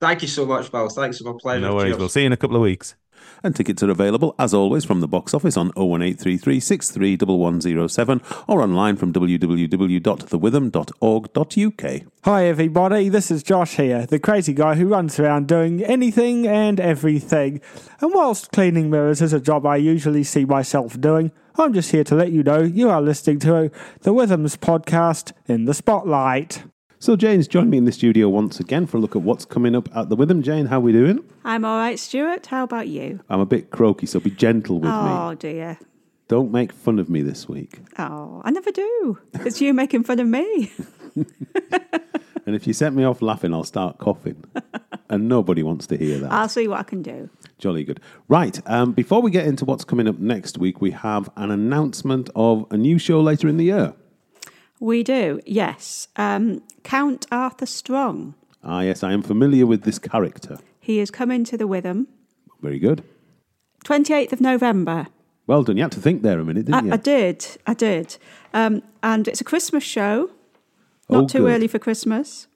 Thank 0.00 0.22
you 0.22 0.28
so 0.28 0.46
much, 0.46 0.70
Bill. 0.70 0.88
Thanks, 0.88 1.16
it's 1.16 1.26
my 1.26 1.32
pleasure. 1.38 1.60
No 1.60 1.74
worries. 1.74 1.90
Cheers. 1.90 1.98
We'll 1.98 2.08
see 2.08 2.20
you 2.20 2.26
in 2.26 2.32
a 2.32 2.36
couple 2.36 2.56
of 2.56 2.62
weeks. 2.62 2.94
And 3.42 3.54
tickets 3.54 3.82
are 3.82 3.90
available, 3.90 4.34
as 4.38 4.54
always, 4.54 4.84
from 4.84 5.00
the 5.00 5.08
box 5.08 5.34
office 5.34 5.56
on 5.56 5.72
01833 5.74 6.60
631107 6.60 8.20
or 8.46 8.62
online 8.62 8.96
from 8.96 9.12
www.thewitham.org.uk. 9.12 12.02
Hi 12.24 12.46
everybody, 12.46 13.08
this 13.08 13.30
is 13.30 13.42
Josh 13.42 13.76
here, 13.76 14.06
the 14.06 14.18
crazy 14.18 14.52
guy 14.52 14.74
who 14.76 14.88
runs 14.88 15.18
around 15.18 15.48
doing 15.48 15.82
anything 15.84 16.46
and 16.46 16.80
everything. 16.80 17.60
And 18.00 18.14
whilst 18.14 18.52
cleaning 18.52 18.90
mirrors 18.90 19.20
is 19.20 19.32
a 19.32 19.40
job 19.40 19.66
I 19.66 19.76
usually 19.76 20.24
see 20.24 20.44
myself 20.44 21.00
doing, 21.00 21.32
I'm 21.56 21.74
just 21.74 21.90
here 21.90 22.04
to 22.04 22.14
let 22.14 22.32
you 22.32 22.44
know 22.44 22.62
you 22.62 22.88
are 22.88 23.02
listening 23.02 23.40
to 23.40 23.70
the 24.00 24.14
Withams 24.14 24.56
podcast 24.56 25.32
in 25.46 25.64
the 25.64 25.74
spotlight. 25.74 26.62
So 27.00 27.14
Jane's 27.14 27.46
joined 27.46 27.70
me 27.70 27.78
in 27.78 27.84
the 27.84 27.92
studio 27.92 28.28
once 28.28 28.58
again 28.58 28.86
for 28.86 28.96
a 28.96 29.00
look 29.00 29.14
at 29.14 29.22
what's 29.22 29.44
coming 29.44 29.76
up 29.76 29.88
at 29.96 30.08
the 30.08 30.16
Witham. 30.16 30.42
Jane, 30.42 30.66
how 30.66 30.78
are 30.78 30.80
we 30.80 30.92
doing? 30.92 31.22
I'm 31.44 31.64
all 31.64 31.76
right, 31.76 31.98
Stuart. 31.98 32.46
How 32.46 32.64
about 32.64 32.88
you? 32.88 33.20
I'm 33.28 33.40
a 33.40 33.46
bit 33.46 33.70
croaky, 33.70 34.06
so 34.06 34.18
be 34.18 34.30
gentle 34.30 34.80
with 34.80 34.90
me. 34.90 34.96
oh 34.96 35.34
dear. 35.34 35.78
Don't 36.26 36.50
make 36.50 36.72
fun 36.72 36.98
of 36.98 37.08
me 37.08 37.22
this 37.22 37.48
week. 37.48 37.78
Oh, 37.98 38.42
I 38.44 38.50
never 38.50 38.70
do. 38.70 39.18
It's 39.34 39.60
you 39.60 39.72
making 39.72 40.04
fun 40.04 40.18
of 40.18 40.26
me. 40.26 40.72
And 42.48 42.56
if 42.56 42.66
you 42.66 42.72
set 42.72 42.94
me 42.94 43.04
off 43.04 43.20
laughing, 43.20 43.52
I'll 43.52 43.62
start 43.62 43.98
coughing. 43.98 44.42
and 45.10 45.28
nobody 45.28 45.62
wants 45.62 45.86
to 45.88 45.98
hear 45.98 46.18
that. 46.20 46.32
I'll 46.32 46.48
see 46.48 46.66
what 46.66 46.80
I 46.80 46.82
can 46.82 47.02
do. 47.02 47.28
Jolly 47.58 47.84
good. 47.84 48.00
Right. 48.26 48.58
Um, 48.64 48.92
before 48.92 49.20
we 49.20 49.30
get 49.30 49.44
into 49.46 49.66
what's 49.66 49.84
coming 49.84 50.08
up 50.08 50.18
next 50.18 50.56
week, 50.56 50.80
we 50.80 50.92
have 50.92 51.28
an 51.36 51.50
announcement 51.50 52.30
of 52.34 52.64
a 52.70 52.78
new 52.78 52.98
show 52.98 53.20
later 53.20 53.48
in 53.48 53.58
the 53.58 53.66
year. 53.66 53.92
We 54.80 55.02
do, 55.02 55.40
yes. 55.46 56.08
Um, 56.16 56.62
Count 56.84 57.26
Arthur 57.32 57.66
Strong. 57.66 58.34
Ah, 58.62 58.80
yes, 58.82 59.02
I 59.02 59.12
am 59.12 59.22
familiar 59.22 59.66
with 59.66 59.82
this 59.82 59.98
character. 59.98 60.58
He 60.80 61.00
is 61.00 61.10
coming 61.10 61.44
to 61.44 61.56
the 61.56 61.66
Witham. 61.66 62.06
Very 62.62 62.78
good. 62.78 63.02
28th 63.84 64.32
of 64.32 64.40
November. 64.40 65.06
Well 65.46 65.62
done. 65.62 65.76
You 65.76 65.84
had 65.84 65.92
to 65.92 66.00
think 66.00 66.22
there 66.22 66.38
a 66.38 66.44
minute, 66.44 66.66
didn't 66.66 66.74
I, 66.74 66.86
you? 66.86 66.92
I 66.92 66.96
did, 66.96 67.46
I 67.66 67.74
did. 67.74 68.16
Um, 68.52 68.82
and 69.02 69.26
it's 69.28 69.40
a 69.40 69.44
Christmas 69.44 69.82
show, 69.84 70.30
not 71.08 71.24
Oh, 71.24 71.26
too 71.26 71.38
good. 71.40 71.50
early 71.52 71.68
for 71.68 71.78
Christmas. 71.78 72.46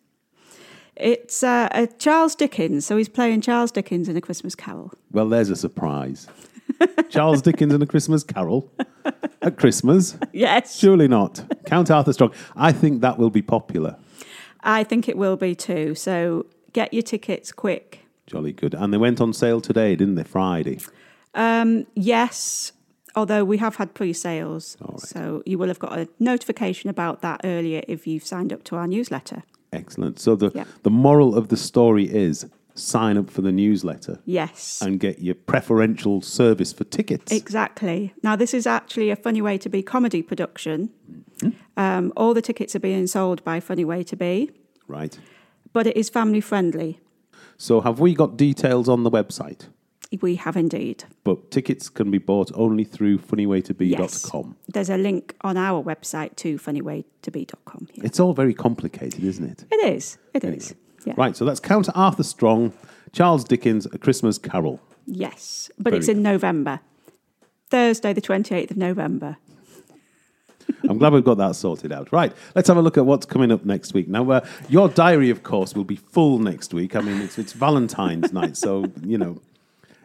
It's 0.97 1.43
uh, 1.43 1.69
a 1.73 1.87
Charles 1.87 2.35
Dickens, 2.35 2.85
so 2.85 2.97
he's 2.99 3.09
playing 3.09 3.41
Charles 3.41 3.71
Dickens 3.73 4.09
in 4.09 4.17
A 4.17 4.21
Christmas 4.21 4.55
Carol. 4.55 4.93
Well, 5.11 5.29
there's 5.29 5.49
a 5.51 5.57
surprise. 5.57 6.29
Charles 7.09 7.41
Dickens 7.43 7.73
in 7.73 7.81
a 7.81 7.87
Christmas 7.87 8.23
Carol 8.25 8.71
at 9.41 9.57
Christmas. 9.57 10.17
Yes. 10.33 10.79
Surely 10.79 11.09
not. 11.09 11.45
Count 11.67 11.91
Arthur 11.91 12.13
Strong. 12.13 12.33
I 12.57 12.73
think 12.73 13.01
that 13.03 13.19
will 13.19 13.31
be 13.31 13.43
popular. 13.43 13.97
I 14.63 14.85
think 14.85 15.09
it 15.09 15.17
will 15.17 15.37
be 15.37 15.55
too. 15.55 15.95
So 15.95 16.47
get 16.73 16.93
your 16.93 17.03
tickets 17.03 17.53
quick. 17.53 18.01
Jolly 18.27 18.53
good. 18.53 18.75
And 18.75 18.93
they 18.93 18.99
went 18.99 19.21
on 19.21 19.33
sale 19.33 19.61
today, 19.61 19.97
didn't 19.97 20.15
they? 20.15 20.25
Friday. 20.25 20.79
Um, 21.35 21.87
yes, 21.95 22.73
although 23.17 23.45
we 23.45 23.59
have 23.59 23.77
had 23.77 23.95
pre-sales, 23.95 24.77
right. 24.81 25.01
so 25.01 25.43
you 25.47 25.59
will 25.59 25.69
have 25.69 25.79
got 25.79 25.99
a 25.99 26.09
notification 26.19 26.89
about 26.91 27.23
that 27.23 27.41
earlier 27.45 27.83
if 27.89 28.07
you've 28.07 28.25
signed 28.25 28.53
up 28.53 28.65
to 28.65 28.77
our 28.77 28.87
newsletter. 28.87 29.43
Excellent. 29.73 30.19
So 30.21 30.37
the, 30.37 30.51
Yeah. 30.55 30.65
the 30.83 30.91
moral 30.91 31.35
of 31.35 31.49
the 31.49 31.57
story 31.57 32.05
is 32.05 32.47
sign 32.75 33.19
up 33.19 33.29
for 33.31 33.43
the 33.43 33.53
newsletter 33.53 34.19
Yes, 34.25 34.81
and 34.83 34.99
get 35.01 35.21
your 35.21 35.35
preferential 35.35 36.23
service 36.23 36.73
for 36.73 36.85
tickets. 36.85 37.31
exactly. 37.33 38.15
Now 38.23 38.37
this 38.37 38.55
is 38.55 38.67
actually 38.67 39.11
a 39.11 39.17
funny 39.17 39.43
way 39.43 39.59
to 39.59 39.69
be 39.69 39.83
comedy 39.83 40.23
production. 40.23 40.91
Um, 41.77 42.13
all 42.17 42.35
the 42.35 42.43
tickets 42.43 42.75
are 42.77 42.81
being 42.81 43.07
sold 43.07 43.43
by 43.45 43.61
Funny 43.61 43.85
Way 43.85 44.03
to 44.05 44.17
Be, 44.17 44.51
right. 44.89 45.19
but 45.73 45.87
it 45.87 45.97
is 45.97 46.09
family 46.09 46.41
friendly. 46.41 47.01
So 47.57 47.81
have 47.81 48.01
we 48.01 48.15
got 48.15 48.37
details 48.37 48.89
on 48.89 49.03
the 49.05 49.11
website? 49.11 49.69
We 50.21 50.35
have 50.37 50.57
indeed. 50.59 51.05
But 51.25 51.51
tickets 51.51 51.89
can 51.89 52.11
be 52.11 52.19
bought 52.19 52.51
only 52.55 52.85
through 52.85 53.19
funnywaytobe.com. 53.19 54.57
There's 54.69 54.91
a 54.91 54.99
link 54.99 55.35
on 55.41 55.57
our 55.57 55.83
website 55.83 56.37
to 56.37 56.59
funnywaytobe.com. 56.59 57.89
Yeah. 57.95 58.05
It's 58.05 58.21
all 58.21 58.35
very 58.35 58.53
complicated, 58.53 59.25
isn't 59.25 59.45
it? 59.49 59.65
It 59.71 59.95
is. 59.95 60.19
It 60.35 60.45
is. 60.45 60.75
Yeah. 61.07 61.15
Right, 61.17 61.35
so 61.37 61.45
let's 61.47 61.61
Count 61.61 61.89
Arthur 61.95 62.23
Strong, 62.23 62.75
Charles 63.13 63.45
Dickens, 63.45 63.87
A 63.87 63.99
Christmas 63.99 64.37
Carol. 64.39 64.81
Yes, 65.07 65.71
but 65.79 65.91
Very 65.93 65.99
it's 65.99 66.09
in 66.09 66.23
November. 66.23 66.81
Thursday, 67.71 68.13
the 68.13 68.21
28th 68.21 68.71
of 68.71 68.77
November. 68.77 69.39
I'm 70.89 70.99
glad 70.99 71.13
we've 71.13 71.25
got 71.25 71.39
that 71.39 71.57
sorted 71.57 71.93
out. 71.93 72.13
Right, 72.13 72.33
let's 72.55 72.69
have 72.69 72.77
a 72.77 72.83
look 72.83 72.97
at 72.97 73.07
what's 73.07 73.27
coming 73.27 73.51
up 73.53 73.65
next 73.65 73.95
week. 73.95 74.09
Now, 74.09 74.31
uh, 74.31 74.47
your 74.69 74.89
diary, 74.89 75.31
of 75.31 75.43
course, 75.43 75.75
will 75.75 75.85
be 75.85 75.97
full 75.97 76.39
next 76.39 76.75
week. 76.75 76.97
I 76.97 77.01
mean, 77.01 77.21
it's, 77.21 77.39
it's 77.39 77.53
Valentine's 77.53 78.33
night, 78.33 78.57
so, 78.57 78.85
you 79.05 79.19
know, 79.19 79.41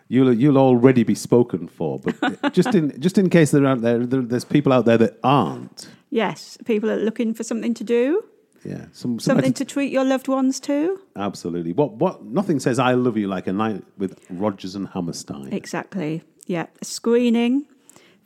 you'll, 0.07 0.33
you'll 0.33 0.57
already 0.57 1.03
be 1.03 1.15
spoken 1.15 1.67
for. 1.67 1.99
But 1.99 2.53
just 2.53 2.73
in, 2.75 2.99
just 2.99 3.17
in 3.17 3.29
case 3.29 3.51
they're 3.51 3.65
out 3.65 3.81
there, 3.81 4.05
there, 4.05 4.21
there's 4.21 4.45
people 4.45 4.71
out 4.73 4.85
there 4.85 4.97
that 4.97 5.19
aren't. 5.23 5.89
Yes, 6.09 6.57
people 6.65 6.89
are 6.89 6.97
looking 6.97 7.33
for 7.33 7.43
something 7.43 7.73
to 7.73 7.83
do, 7.83 8.23
Yeah, 8.63 8.85
some, 8.93 9.19
some 9.19 9.35
something 9.35 9.53
to 9.53 9.65
treat 9.65 9.91
your 9.91 10.05
loved 10.05 10.27
ones 10.27 10.59
to. 10.61 10.99
Absolutely. 11.15 11.73
What, 11.73 11.93
what, 11.93 12.23
nothing 12.23 12.59
says 12.59 12.79
I 12.79 12.93
love 12.93 13.17
you 13.17 13.27
like 13.27 13.47
a 13.47 13.53
night 13.53 13.83
with 13.97 14.17
Rodgers 14.29 14.75
and 14.75 14.87
Hammerstein. 14.87 15.51
Exactly. 15.51 16.23
Yeah. 16.45 16.67
A 16.81 16.85
screening, 16.85 17.65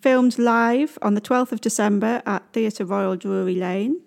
filmed 0.01 0.39
live 0.39 0.97
on 1.03 1.13
the 1.13 1.21
12th 1.21 1.51
of 1.51 1.61
December 1.61 2.23
at 2.25 2.51
Theatre 2.53 2.85
Royal 2.85 3.15
Drury 3.15 3.55
Lane. 3.55 4.01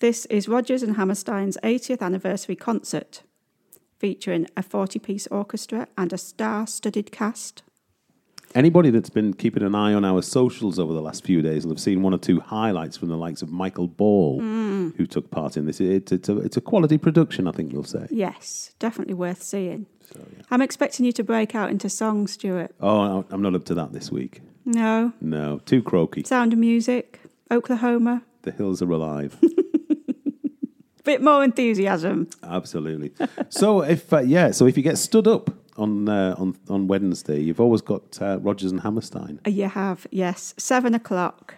This 0.00 0.26
is 0.26 0.48
Rodgers 0.48 0.82
and 0.82 0.96
Hammerstein's 0.96 1.56
80th 1.62 2.00
anniversary 2.00 2.56
concert, 2.56 3.22
featuring 3.98 4.48
a 4.56 4.64
40 4.64 4.98
piece 4.98 5.28
orchestra 5.28 5.86
and 5.96 6.12
a 6.12 6.18
star 6.18 6.66
studded 6.66 7.12
cast. 7.12 7.62
Anybody 8.54 8.90
that's 8.90 9.10
been 9.10 9.34
keeping 9.34 9.62
an 9.62 9.74
eye 9.74 9.92
on 9.92 10.04
our 10.04 10.22
socials 10.22 10.78
over 10.78 10.92
the 10.92 11.02
last 11.02 11.22
few 11.22 11.42
days 11.42 11.64
will 11.64 11.72
have 11.72 11.80
seen 11.80 12.02
one 12.02 12.14
or 12.14 12.18
two 12.18 12.40
highlights 12.40 12.96
from 12.96 13.08
the 13.08 13.16
likes 13.16 13.42
of 13.42 13.50
Michael 13.50 13.86
Ball, 13.86 14.40
mm. 14.40 14.96
who 14.96 15.06
took 15.06 15.30
part 15.30 15.56
in 15.56 15.66
this. 15.66 15.80
It, 15.80 16.10
it's, 16.10 16.28
a, 16.28 16.38
it's 16.38 16.56
a 16.56 16.60
quality 16.60 16.98
production, 16.98 17.46
I 17.46 17.52
think 17.52 17.72
you'll 17.72 17.84
say. 17.84 18.06
Yes, 18.10 18.74
definitely 18.78 19.14
worth 19.14 19.42
seeing. 19.42 19.86
I'm 20.50 20.62
expecting 20.62 21.04
you 21.04 21.12
to 21.12 21.22
break 21.22 21.54
out 21.54 21.70
into 21.70 21.90
song, 21.90 22.26
Stuart. 22.26 22.74
Oh, 22.80 23.24
I'm 23.30 23.42
not 23.42 23.54
up 23.54 23.64
to 23.66 23.74
that 23.74 23.92
this 23.92 24.10
week. 24.10 24.40
No. 24.68 25.14
No, 25.22 25.60
too 25.64 25.82
croaky. 25.82 26.24
Sound 26.24 26.52
of 26.52 26.58
Music, 26.58 27.20
Oklahoma. 27.50 28.22
The 28.42 28.50
hills 28.50 28.82
are 28.82 28.90
alive. 28.90 29.38
Bit 31.04 31.22
more 31.22 31.42
enthusiasm. 31.42 32.28
Absolutely. 32.42 33.12
so 33.48 33.80
if 33.80 34.12
uh, 34.12 34.18
yeah, 34.18 34.50
so 34.50 34.66
if 34.66 34.76
you 34.76 34.82
get 34.82 34.98
stood 34.98 35.26
up 35.26 35.48
on 35.78 36.06
uh, 36.06 36.34
on 36.36 36.54
on 36.68 36.86
Wednesday, 36.86 37.40
you've 37.40 37.60
always 37.60 37.80
got 37.80 38.20
uh, 38.20 38.38
Rodgers 38.40 38.70
and 38.70 38.82
Hammerstein. 38.82 39.40
You 39.46 39.70
have, 39.70 40.06
yes, 40.10 40.52
seven 40.58 40.94
o'clock. 40.94 41.54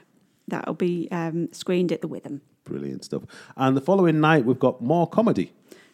That'll 0.46 0.74
be 0.74 1.08
um, 1.10 1.52
screened 1.52 1.90
at 1.90 2.02
the 2.02 2.08
Witham. 2.08 2.42
Brilliant 2.62 3.04
stuff. 3.04 3.22
And 3.56 3.76
the 3.76 3.80
following 3.80 4.20
night, 4.20 4.44
we've 4.44 4.58
got 4.58 4.80
more 4.80 5.08
comedy. 5.08 5.52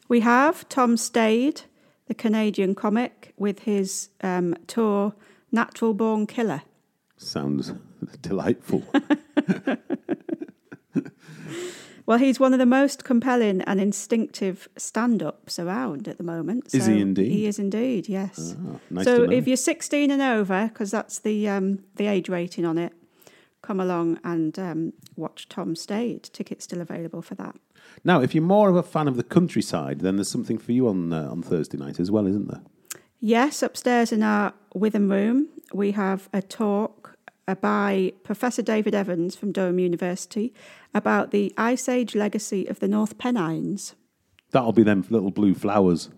We 0.09 0.21
have 0.21 0.69
Tom 0.69 0.99
Stade, 0.99 1.63
the 2.09 2.15
Canadian 2.15 2.75
comic, 2.75 3.33
with 3.39 3.61
his 3.61 4.11
um, 4.21 4.55
tour 4.67 5.15
Natural 5.51 5.95
Born 5.95 6.27
Killer. 6.27 6.63
Sounds 7.17 7.73
delightful. 8.23 8.83
Well, 12.07 12.19
he's 12.19 12.39
one 12.39 12.53
of 12.53 12.61
the 12.61 12.67
most 12.67 13.03
compelling 13.03 13.63
and 13.63 13.81
instinctive 13.81 14.69
stand 14.77 15.25
ups 15.25 15.59
around 15.59 16.07
at 16.07 16.19
the 16.19 16.25
moment. 16.25 16.73
Is 16.73 16.87
he 16.87 17.01
indeed? 17.01 17.33
He 17.33 17.47
is 17.47 17.59
indeed, 17.59 18.09
yes. 18.09 18.55
Ah, 18.57 18.79
nice 18.91 19.05
so 19.05 19.25
if 19.25 19.49
you're 19.49 19.57
16 19.57 20.13
and 20.13 20.23
over, 20.23 20.69
because 20.69 20.93
that's 20.93 21.19
the, 21.19 21.49
um, 21.49 21.81
the 21.97 22.07
age 22.07 22.29
rating 22.29 22.65
on 22.65 22.79
it, 22.79 22.93
come 23.61 23.81
along 23.81 24.21
and 24.23 24.57
um, 24.57 24.93
watch 25.17 25.49
Tom 25.49 25.75
Stade. 25.75 26.23
Tickets 26.33 26.65
still 26.65 26.81
available 26.81 27.23
for 27.23 27.35
that. 27.35 27.57
Now, 28.05 28.21
if 28.21 28.37
you're 28.37 28.45
more 28.45 28.69
of 28.69 28.77
a 28.77 28.85
fan 28.85 29.09
of 29.09 29.17
the 29.17 29.25
countryside, 29.25 29.99
then 29.99 30.15
there's 30.15 30.31
something 30.31 30.59
for 30.59 30.71
you 30.71 30.89
on 30.89 31.13
uh, 31.13 31.29
on 31.29 31.43
Thursday 31.43 31.77
night 31.77 31.99
as 31.99 32.11
well, 32.11 32.29
isn't 32.29 32.47
there? 32.47 32.63
Yes, 33.19 33.63
upstairs 33.63 34.13
in 34.13 34.23
our 34.23 34.53
Witham 34.75 35.11
room, 35.11 35.49
we 35.73 35.93
have 35.93 36.29
a 36.33 36.43
talk 36.43 37.17
uh, 37.49 37.55
by 37.55 38.13
Professor 38.25 38.63
David 38.63 38.95
Evans 38.95 39.37
from 39.37 39.53
Durham 39.53 39.79
University 39.79 40.53
about 40.95 41.31
the 41.31 41.53
Ice 41.57 41.89
Age 41.89 42.15
legacy 42.15 42.67
of 42.67 42.81
the 42.81 42.89
North 42.89 43.19
Pennines. 43.19 43.95
That'll 44.53 44.73
be 44.73 44.83
them 44.83 45.05
little 45.11 45.31
blue 45.31 45.55
flowers. 45.55 46.09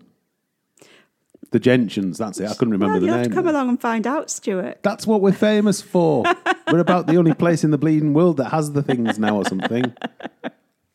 The 1.51 1.59
gentians, 1.59 2.17
that's 2.17 2.39
it. 2.39 2.47
I 2.49 2.53
couldn't 2.53 2.73
remember 2.73 2.93
well, 2.93 2.99
the 3.01 3.05
you'll 3.07 3.15
name. 3.15 3.23
have 3.23 3.31
to 3.31 3.35
come 3.35 3.47
along 3.47 3.69
and 3.69 3.81
find 3.81 4.05
out, 4.05 4.29
Stuart. 4.29 4.83
That's 4.83 5.07
what 5.07 5.21
we're 5.21 5.31
famous 5.31 5.81
for. 5.81 6.23
we're 6.71 6.79
about 6.79 7.07
the 7.07 7.15
only 7.17 7.33
place 7.33 7.63
in 7.63 7.71
the 7.71 7.77
bleeding 7.77 8.13
world 8.13 8.37
that 8.37 8.49
has 8.49 8.73
the 8.73 8.83
things 8.83 9.17
now 9.17 9.35
or 9.37 9.45
something. 9.45 9.95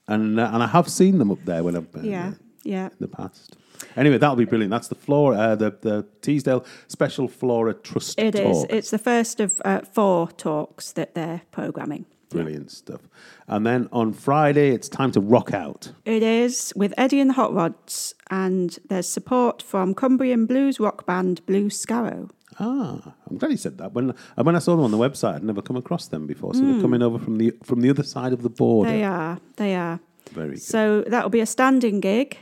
And 0.07 0.39
uh, 0.39 0.51
and 0.53 0.63
I 0.63 0.67
have 0.67 0.91
seen 0.91 1.17
them 1.17 1.31
up 1.31 1.43
there 1.47 1.65
when 1.65 1.75
I've 1.75 1.91
been 1.91 2.05
Yeah, 2.05 2.35
yeah. 2.63 2.87
in 2.89 2.97
the 3.01 3.09
past. 3.09 3.57
Anyway, 3.97 4.19
that'll 4.19 4.37
be 4.37 4.45
brilliant. 4.45 4.71
That's 4.71 4.89
the 4.89 4.95
Flora, 4.95 5.37
uh, 5.37 5.55
the 5.57 5.71
the 5.81 6.07
Teesdale 6.23 6.65
Special 6.89 7.29
Flora 7.29 7.75
Trust 7.75 8.19
It 8.19 8.35
is. 8.35 8.41
talk. 8.63 8.67
It's 8.73 8.91
the 8.91 8.99
first 8.99 9.41
of 9.41 9.61
uh, 9.65 9.81
four 9.81 10.29
talks 10.33 10.93
that 10.93 11.15
they're 11.15 11.43
programming. 11.51 12.07
Brilliant 12.31 12.71
stuff. 12.73 13.03
And 13.47 13.65
then 13.65 13.89
on 13.93 14.13
Friday, 14.13 14.71
it's 14.71 14.89
time 14.89 15.13
to 15.13 15.21
rock 15.21 15.53
out. 15.55 15.93
It 16.05 16.23
is 16.25 16.73
with 16.75 16.93
Eddie 16.97 17.21
and 17.21 17.31
the 17.31 17.35
Hot 17.35 17.53
Rods, 17.55 18.15
and 18.31 18.77
there's 18.89 19.09
support 19.09 19.63
from 19.63 19.95
Cumbrian 19.95 20.47
blues 20.47 20.81
rock 20.81 21.07
band 21.07 21.45
Blue 21.47 21.69
Scarrow. 21.71 22.31
Ah, 22.59 23.15
I'm 23.29 23.37
glad 23.39 23.51
you 23.53 23.57
said 23.57 23.79
that. 23.79 23.93
When 23.93 24.11
uh, 24.11 24.43
when 24.43 24.57
I 24.57 24.61
saw 24.61 24.75
them 24.77 24.85
on 24.85 24.91
the 24.91 24.99
website, 24.99 25.35
I'd 25.37 25.45
never 25.45 25.63
come 25.63 25.77
across 25.77 26.09
them 26.09 26.27
before. 26.27 26.55
So 26.55 26.61
they're 26.61 26.75
Mm. 26.75 26.81
coming 26.83 27.03
over 27.03 27.19
from 27.19 27.39
the 27.39 27.53
from 27.63 27.81
the 27.83 27.91
other 27.91 28.03
side 28.05 28.33
of 28.33 28.43
the 28.43 28.51
border. 28.51 28.91
They 28.91 29.05
are. 29.05 29.39
They 29.57 29.75
are. 29.77 30.01
Very 30.33 30.51
good. 30.55 30.63
So 30.63 31.03
that'll 31.07 31.31
be 31.31 31.41
a 31.41 31.47
standing 31.47 32.01
gig. 32.01 32.39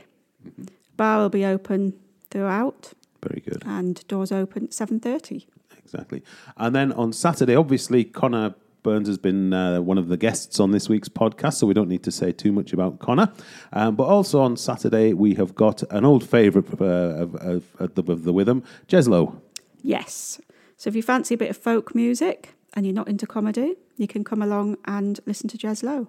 Bar 0.97 1.19
will 1.19 1.29
be 1.29 1.45
open 1.45 1.93
throughout, 2.29 2.93
Very 3.21 3.41
good. 3.41 3.63
and 3.65 4.05
doors 4.07 4.31
open 4.31 4.65
at 4.65 4.73
seven 4.73 4.99
thirty. 4.99 5.47
Exactly. 5.77 6.23
And 6.57 6.75
then 6.75 6.91
on 6.93 7.13
Saturday, 7.13 7.55
obviously, 7.55 8.03
Connor 8.03 8.55
Burns 8.83 9.07
has 9.07 9.17
been 9.17 9.53
uh, 9.53 9.79
one 9.81 9.97
of 9.97 10.07
the 10.07 10.17
guests 10.17 10.59
on 10.59 10.71
this 10.71 10.89
week's 10.89 11.07
podcast, 11.09 11.53
so 11.55 11.67
we 11.67 11.73
don't 11.73 11.87
need 11.87 12.03
to 12.03 12.11
say 12.11 12.31
too 12.31 12.51
much 12.51 12.73
about 12.73 12.99
Connor. 12.99 13.31
Um, 13.71 13.95
but 13.95 14.05
also 14.05 14.41
on 14.41 14.57
Saturday, 14.57 15.13
we 15.13 15.35
have 15.35 15.55
got 15.55 15.83
an 15.91 16.03
old 16.03 16.27
favourite 16.27 16.67
uh, 16.81 16.85
of, 16.85 17.35
of, 17.35 17.63
of, 17.79 17.95
the, 17.95 18.11
of 18.11 18.23
the 18.23 18.33
Witham, 18.33 18.63
Jez 18.87 19.07
Lowe. 19.07 19.39
Yes. 19.81 20.39
So 20.77 20.89
if 20.89 20.95
you 20.95 21.03
fancy 21.03 21.35
a 21.35 21.37
bit 21.37 21.49
of 21.49 21.57
folk 21.57 21.95
music 21.95 22.55
and 22.73 22.85
you're 22.85 22.95
not 22.95 23.07
into 23.07 23.25
comedy, 23.27 23.75
you 23.97 24.07
can 24.07 24.23
come 24.23 24.41
along 24.41 24.77
and 24.85 25.19
listen 25.25 25.47
to 25.49 25.57
Jez 25.57 25.81
Lowe. 25.83 26.07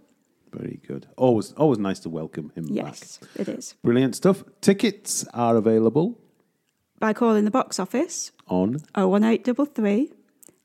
Very 0.55 0.81
good. 0.87 1.07
Always, 1.17 1.53
always 1.55 1.79
nice 1.79 1.99
to 2.01 2.09
welcome 2.09 2.53
him 2.55 2.67
Yes, 2.71 3.19
it 3.37 3.49
is. 3.49 3.75
Brilliant 3.83 4.15
stuff. 4.15 4.45
Tickets 4.61 5.27
are 5.35 5.57
available 5.57 6.17
By 7.01 7.13
calling 7.13 7.45
the 7.45 7.51
box 7.51 7.79
office 7.81 8.31
on. 8.49 8.79
01833 8.95 10.13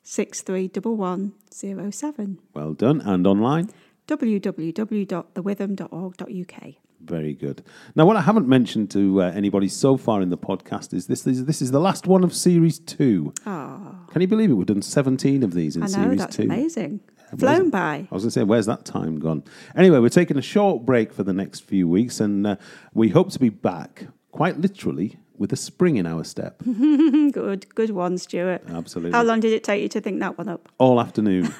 631107 0.04 2.39
Well 2.54 2.73
done. 2.73 3.02
And 3.02 3.25
online. 3.28 3.69
www.thewitham.org.uk. 4.08 6.73
Very 7.02 7.34
good. 7.34 7.63
Now, 7.95 8.06
what 8.06 8.17
I 8.17 8.21
haven't 8.21 8.45
mentioned 8.47 8.91
to 8.91 9.21
uh, 9.21 9.32
anybody 9.34 9.69
so 9.69 9.95
far 9.95 10.21
in 10.21 10.30
the 10.30 10.38
podcast 10.38 10.93
is 10.93 11.08
this: 11.08 11.21
this, 11.21 11.39
this 11.43 11.62
is 11.62 11.71
the 11.71 11.80
last 11.80 12.08
one 12.08 12.25
of 12.25 12.36
series 12.36 12.78
two. 12.78 13.34
Oh, 13.45 13.95
Can 14.12 14.21
you 14.21 14.28
believe 14.28 14.52
it? 14.52 14.56
We've 14.56 14.67
done 14.67 14.82
seventeen 14.82 15.41
of 15.43 15.54
these 15.54 15.78
in 15.78 15.84
know, 15.84 15.88
series 15.88 16.19
that's 16.19 16.36
two. 16.36 16.43
amazing. 16.43 16.99
Flown 17.38 17.70
by. 17.70 18.08
I 18.12 18.15
was 18.15 18.24
going 18.24 18.30
to 18.30 18.32
say, 18.32 18.44
where's 18.44 18.65
that 18.65 18.86
time 18.86 19.20
gone? 19.20 19.44
Anyway, 19.76 20.00
we're 20.00 20.10
taking 20.10 20.38
a 20.38 20.42
short 20.42 20.86
break 20.86 21.13
for 21.13 21.24
the 21.24 21.34
next 21.34 21.62
few 21.62 21.88
weeks, 21.88 22.20
and 22.20 22.46
uh, 22.48 22.56
we 22.94 23.10
hope 23.10 23.32
to 23.32 23.39
be 23.39 23.50
back, 23.50 24.08
quite 24.32 24.60
literally, 24.60 25.18
with 25.38 25.54
a 25.54 25.56
spring 25.56 25.98
in 25.98 26.06
our 26.06 26.24
step. 26.24 26.60
good, 26.63 27.74
good 27.76 27.92
one, 27.92 28.18
Stuart. 28.18 28.63
Absolutely. 28.70 29.12
How 29.18 29.24
long 29.24 29.39
did 29.39 29.54
it 29.54 29.63
take 29.63 29.82
you 29.82 29.89
to 29.89 30.02
think 30.02 30.20
that 30.20 30.38
one 30.38 30.50
up? 30.50 30.70
All 30.78 31.00
afternoon. 31.00 31.54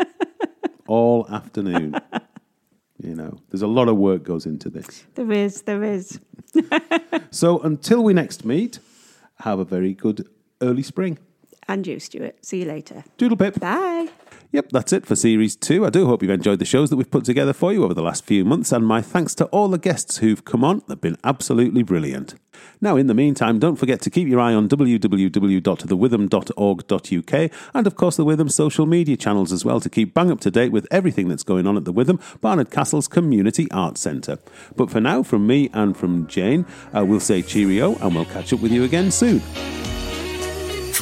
All 0.88 1.26
afternoon. 1.30 1.94
You 3.02 3.14
know, 3.14 3.38
there's 3.48 3.62
a 3.62 3.68
lot 3.68 3.88
of 3.88 3.96
work 3.96 4.24
goes 4.24 4.44
into 4.44 4.68
this. 4.68 5.04
There 5.14 5.30
is, 5.30 5.62
there 5.62 5.84
is. 5.84 6.20
So 7.30 7.60
until 7.60 8.02
we 8.02 8.12
next 8.12 8.44
meet, 8.44 8.80
have 9.40 9.60
a 9.60 9.64
very 9.64 9.94
good 9.94 10.28
early 10.60 10.82
spring. 10.82 11.18
And 11.68 11.86
you, 11.86 12.00
Stuart. 12.00 12.44
See 12.44 12.62
you 12.62 12.66
later. 12.66 13.04
Doodle 13.18 13.36
pip. 13.36 13.60
Bye. 13.60 14.08
Yep, 14.52 14.70
that's 14.70 14.92
it 14.92 15.06
for 15.06 15.14
series 15.14 15.54
two. 15.54 15.86
I 15.86 15.90
do 15.90 16.06
hope 16.06 16.22
you've 16.22 16.32
enjoyed 16.32 16.58
the 16.58 16.64
shows 16.64 16.90
that 16.90 16.96
we've 16.96 17.10
put 17.10 17.24
together 17.24 17.52
for 17.52 17.72
you 17.72 17.84
over 17.84 17.94
the 17.94 18.02
last 18.02 18.24
few 18.24 18.44
months, 18.44 18.72
and 18.72 18.84
my 18.84 19.00
thanks 19.00 19.32
to 19.36 19.44
all 19.46 19.68
the 19.68 19.78
guests 19.78 20.16
who've 20.16 20.44
come 20.44 20.64
on. 20.64 20.82
They've 20.88 21.00
been 21.00 21.18
absolutely 21.22 21.84
brilliant. 21.84 22.34
Now, 22.80 22.96
in 22.96 23.06
the 23.06 23.14
meantime, 23.14 23.60
don't 23.60 23.76
forget 23.76 24.00
to 24.02 24.10
keep 24.10 24.26
your 24.26 24.40
eye 24.40 24.52
on 24.52 24.68
www.thewitham.org.uk 24.68 27.50
and, 27.74 27.86
of 27.86 27.94
course, 27.94 28.16
the 28.16 28.24
Witham 28.24 28.48
social 28.48 28.86
media 28.86 29.16
channels 29.16 29.52
as 29.52 29.64
well 29.64 29.78
to 29.78 29.88
keep 29.88 30.14
bang 30.14 30.32
up 30.32 30.40
to 30.40 30.50
date 30.50 30.72
with 30.72 30.88
everything 30.90 31.28
that's 31.28 31.44
going 31.44 31.68
on 31.68 31.76
at 31.76 31.84
the 31.84 31.92
Witham 31.92 32.18
Barnard 32.40 32.72
Castle's 32.72 33.06
Community 33.06 33.70
Arts 33.70 34.00
Centre. 34.00 34.40
But 34.74 34.90
for 34.90 35.00
now, 35.00 35.22
from 35.22 35.46
me 35.46 35.70
and 35.72 35.96
from 35.96 36.26
Jane, 36.26 36.66
uh, 36.94 37.04
we'll 37.04 37.20
say 37.20 37.42
cheerio 37.42 37.94
and 37.96 38.16
we'll 38.16 38.24
catch 38.24 38.52
up 38.52 38.58
with 38.60 38.72
you 38.72 38.82
again 38.82 39.12
soon. 39.12 39.40